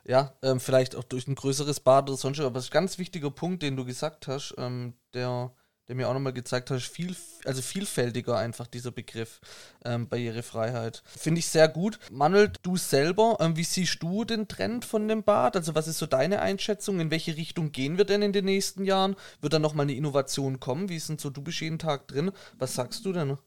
ja, 0.05 0.33
ähm, 0.41 0.59
vielleicht 0.59 0.95
auch 0.95 1.03
durch 1.03 1.27
ein 1.27 1.35
größeres 1.35 1.79
Bad 1.79 2.09
oder 2.09 2.17
sonst 2.17 2.39
was. 2.39 2.45
Aber 2.45 2.55
das 2.55 2.65
ist 2.65 2.71
ein 2.71 2.73
ganz 2.73 2.97
wichtiger 2.97 3.31
Punkt, 3.31 3.63
den 3.63 3.75
du 3.75 3.85
gesagt 3.85 4.27
hast, 4.27 4.53
ähm, 4.57 4.93
der 5.13 5.51
der 5.89 5.95
mir 5.95 6.07
auch 6.07 6.13
nochmal 6.13 6.33
gezeigt 6.33 6.69
hat, 6.69 6.81
viel, 6.81 7.15
also 7.45 7.63
vielfältiger 7.63 8.37
einfach 8.37 8.67
dieser 8.67 8.91
Begriff 8.91 9.41
ähm, 9.83 10.07
Barrierefreiheit. 10.07 11.01
Finde 11.05 11.39
ich 11.39 11.47
sehr 11.47 11.67
gut. 11.67 11.99
Manuel, 12.11 12.51
du 12.61 12.77
selber, 12.77 13.37
ähm, 13.39 13.57
wie 13.57 13.63
siehst 13.63 14.01
du 14.03 14.23
den 14.23 14.47
Trend 14.47 14.85
von 14.85 15.07
dem 15.07 15.23
Bad? 15.23 15.55
Also 15.55 15.73
was 15.73 15.87
ist 15.87 15.97
so 15.97 16.05
deine 16.05 16.41
Einschätzung? 16.41 16.99
In 16.99 17.09
welche 17.09 17.35
Richtung 17.35 17.71
gehen 17.71 17.97
wir 17.97 18.05
denn 18.05 18.21
in 18.21 18.33
den 18.33 18.45
nächsten 18.45 18.85
Jahren? 18.85 19.15
Wird 19.41 19.53
da 19.53 19.59
nochmal 19.59 19.85
eine 19.85 19.95
Innovation 19.95 20.59
kommen? 20.59 20.89
Wie 20.89 20.95
ist 20.95 21.09
denn 21.09 21.17
so, 21.17 21.31
du 21.31 21.41
bist 21.41 21.59
jeden 21.59 21.79
Tag 21.79 22.07
drin. 22.07 22.31
Was 22.59 22.75
sagst 22.75 23.03
du 23.05 23.11
denn? 23.11 23.39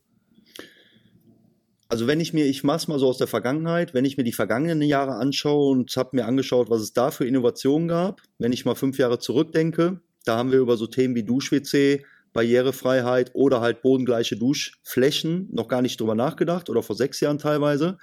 Also 1.93 2.07
wenn 2.07 2.21
ich 2.21 2.33
mir, 2.33 2.47
ich 2.47 2.65
mach's 2.65 2.89
mal 2.89 2.99
so 2.99 3.07
aus 3.07 3.19
der 3.19 3.27
Vergangenheit, 3.27 3.93
wenn 3.93 4.07
ich 4.07 4.17
mir 4.17 4.25
die 4.25 4.33
vergangenen 4.33 4.81
Jahre 4.81 5.17
anschaue 5.17 5.73
und 5.73 5.95
habe 5.95 6.17
mir 6.17 6.25
angeschaut, 6.25 6.71
was 6.71 6.81
es 6.81 6.95
da 6.95 7.11
für 7.11 7.27
Innovationen 7.27 7.87
gab, 7.87 8.23
wenn 8.39 8.51
ich 8.51 8.65
mal 8.65 8.75
fünf 8.75 8.97
Jahre 8.97 9.19
zurückdenke, 9.19 10.01
da 10.25 10.39
haben 10.39 10.53
wir 10.53 10.61
über 10.61 10.79
so 10.79 10.87
Themen 10.87 11.15
wie 11.15 11.23
DuschWC, 11.23 12.03
Barrierefreiheit 12.33 13.33
oder 13.35 13.61
halt 13.61 13.83
bodengleiche 13.83 14.39
Duschflächen 14.39 15.51
noch 15.53 15.69
gar 15.69 15.83
nicht 15.83 16.01
drüber 16.01 16.15
nachgedacht 16.15 16.71
oder 16.71 16.83
vor 16.83 16.97
sechs 16.97 17.21
Jahren 17.21 17.37
teilweise. 17.37 17.99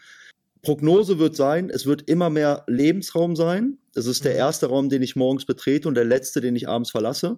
Prognose 0.61 1.19
wird 1.19 1.37
sein, 1.37 1.69
es 1.69 1.85
wird 1.85 2.09
immer 2.09 2.29
mehr 2.29 2.63
Lebensraum 2.67 3.35
sein. 3.35 3.77
Das 3.93 4.07
ist 4.07 4.25
der 4.25 4.33
mhm. 4.33 4.39
erste 4.39 4.67
Raum, 4.67 4.89
den 4.89 5.01
ich 5.01 5.15
morgens 5.15 5.45
betrete 5.45 5.87
und 5.87 5.95
der 5.95 6.03
letzte, 6.03 6.41
den 6.41 6.55
ich 6.55 6.67
abends 6.67 6.91
verlasse. 6.91 7.37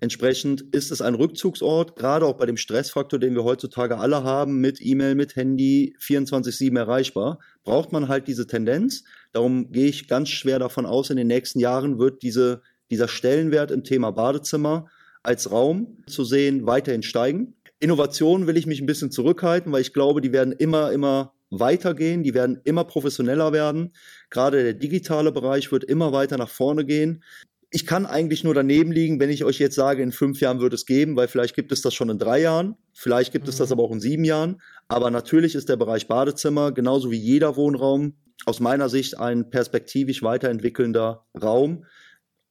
Entsprechend 0.00 0.62
ist 0.74 0.90
es 0.90 1.02
ein 1.02 1.14
Rückzugsort, 1.14 1.96
gerade 1.96 2.26
auch 2.26 2.38
bei 2.38 2.46
dem 2.46 2.56
Stressfaktor, 2.56 3.18
den 3.18 3.34
wir 3.34 3.44
heutzutage 3.44 3.98
alle 3.98 4.24
haben, 4.24 4.60
mit 4.60 4.78
E-Mail, 4.80 5.14
mit 5.14 5.36
Handy, 5.36 5.94
24-7 6.00 6.76
erreichbar, 6.78 7.40
braucht 7.62 7.92
man 7.92 8.08
halt 8.08 8.26
diese 8.26 8.46
Tendenz. 8.46 9.04
Darum 9.32 9.70
gehe 9.70 9.88
ich 9.88 10.08
ganz 10.08 10.30
schwer 10.30 10.58
davon 10.58 10.86
aus, 10.86 11.10
in 11.10 11.16
den 11.16 11.28
nächsten 11.28 11.60
Jahren 11.60 11.98
wird 11.98 12.22
diese, 12.22 12.62
dieser 12.90 13.08
Stellenwert 13.08 13.70
im 13.70 13.84
Thema 13.84 14.12
Badezimmer 14.12 14.86
als 15.22 15.50
Raum 15.50 15.98
zu 16.06 16.24
sehen 16.24 16.66
weiterhin 16.66 17.02
steigen. 17.02 17.54
Innovationen 17.80 18.46
will 18.46 18.56
ich 18.56 18.66
mich 18.66 18.80
ein 18.80 18.86
bisschen 18.86 19.10
zurückhalten, 19.10 19.72
weil 19.72 19.82
ich 19.82 19.92
glaube, 19.92 20.20
die 20.20 20.32
werden 20.32 20.52
immer, 20.52 20.92
immer 20.92 21.32
weitergehen, 21.52 22.22
die 22.22 22.34
werden 22.34 22.60
immer 22.64 22.84
professioneller 22.84 23.52
werden. 23.52 23.92
Gerade 24.30 24.62
der 24.62 24.74
digitale 24.74 25.32
Bereich 25.32 25.70
wird 25.70 25.84
immer 25.84 26.12
weiter 26.12 26.38
nach 26.38 26.48
vorne 26.48 26.84
gehen. 26.84 27.22
Ich 27.70 27.86
kann 27.86 28.06
eigentlich 28.06 28.42
nur 28.42 28.54
daneben 28.54 28.90
liegen, 28.90 29.20
wenn 29.20 29.30
ich 29.30 29.44
euch 29.44 29.58
jetzt 29.58 29.76
sage, 29.76 30.02
in 30.02 30.12
fünf 30.12 30.40
Jahren 30.40 30.60
wird 30.60 30.72
es 30.72 30.86
geben, 30.86 31.14
weil 31.16 31.28
vielleicht 31.28 31.54
gibt 31.54 31.70
es 31.72 31.82
das 31.82 31.94
schon 31.94 32.10
in 32.10 32.18
drei 32.18 32.40
Jahren, 32.40 32.76
vielleicht 32.92 33.32
gibt 33.32 33.46
mhm. 33.46 33.50
es 33.50 33.56
das 33.56 33.68
mhm. 33.68 33.74
aber 33.74 33.82
auch 33.84 33.92
in 33.92 34.00
sieben 34.00 34.24
Jahren. 34.24 34.60
Aber 34.88 35.10
natürlich 35.10 35.54
ist 35.54 35.68
der 35.68 35.76
Bereich 35.76 36.08
Badezimmer 36.08 36.72
genauso 36.72 37.10
wie 37.10 37.18
jeder 37.18 37.56
Wohnraum 37.56 38.14
aus 38.46 38.60
meiner 38.60 38.88
Sicht 38.88 39.18
ein 39.18 39.50
perspektivisch 39.50 40.22
weiterentwickelnder 40.22 41.26
Raum, 41.40 41.84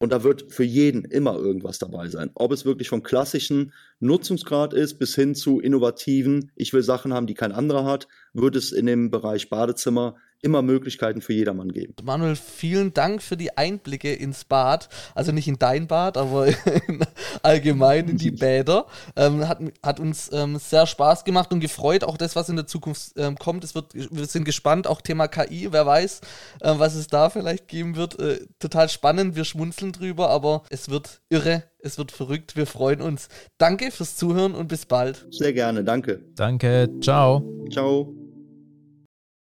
und 0.02 0.10
da 0.10 0.24
wird 0.24 0.52
für 0.52 0.64
jeden 0.64 1.04
immer 1.04 1.36
irgendwas 1.36 1.78
dabei 1.78 2.08
sein. 2.08 2.32
Ob 2.34 2.50
es 2.50 2.64
wirklich 2.64 2.88
vom 2.88 3.04
klassischen 3.04 3.72
Nutzungsgrad 4.00 4.74
ist 4.74 4.94
bis 4.94 5.14
hin 5.14 5.36
zu 5.36 5.60
innovativen, 5.60 6.50
ich 6.56 6.72
will 6.72 6.82
Sachen 6.82 7.14
haben, 7.14 7.28
die 7.28 7.34
kein 7.34 7.52
anderer 7.52 7.84
hat, 7.84 8.08
wird 8.32 8.56
es 8.56 8.72
in 8.72 8.86
dem 8.86 9.12
Bereich 9.12 9.48
Badezimmer 9.48 10.16
immer 10.42 10.60
Möglichkeiten 10.60 11.22
für 11.22 11.32
jedermann 11.32 11.70
geben. 11.70 11.94
Manuel, 12.02 12.34
vielen 12.36 12.92
Dank 12.92 13.22
für 13.22 13.36
die 13.36 13.56
Einblicke 13.56 14.12
ins 14.12 14.44
Bad. 14.44 14.88
Also 15.14 15.30
nicht 15.30 15.46
in 15.46 15.58
dein 15.58 15.86
Bad, 15.86 16.16
aber 16.16 16.48
allgemein 17.42 18.08
in 18.08 18.18
die 18.18 18.30
Bäder. 18.42 18.86
Ähm, 19.14 19.48
hat, 19.48 19.60
hat 19.82 20.00
uns 20.00 20.30
ähm, 20.32 20.58
sehr 20.58 20.86
Spaß 20.86 21.24
gemacht 21.24 21.52
und 21.52 21.60
gefreut, 21.60 22.02
auch 22.02 22.16
das, 22.16 22.34
was 22.34 22.48
in 22.48 22.56
der 22.56 22.66
Zukunft 22.66 23.12
ähm, 23.16 23.36
kommt. 23.36 23.62
Es 23.62 23.76
wird, 23.76 23.94
wir 23.94 24.26
sind 24.26 24.44
gespannt, 24.44 24.88
auch 24.88 25.00
Thema 25.00 25.28
KI, 25.28 25.68
wer 25.70 25.86
weiß, 25.86 26.20
äh, 26.60 26.74
was 26.76 26.96
es 26.96 27.06
da 27.06 27.30
vielleicht 27.30 27.68
geben 27.68 27.94
wird. 27.94 28.18
Äh, 28.18 28.40
total 28.58 28.88
spannend, 28.88 29.36
wir 29.36 29.44
schmunzeln 29.44 29.92
drüber, 29.92 30.28
aber 30.28 30.64
es 30.70 30.90
wird 30.90 31.20
irre, 31.28 31.62
es 31.78 31.98
wird 31.98 32.10
verrückt. 32.10 32.56
Wir 32.56 32.66
freuen 32.66 33.00
uns. 33.00 33.28
Danke 33.58 33.92
fürs 33.92 34.16
Zuhören 34.16 34.54
und 34.54 34.66
bis 34.66 34.86
bald. 34.86 35.26
Sehr 35.30 35.52
gerne, 35.52 35.84
danke. 35.84 36.20
Danke, 36.34 36.90
ciao. 37.00 37.44
Ciao. 37.70 38.21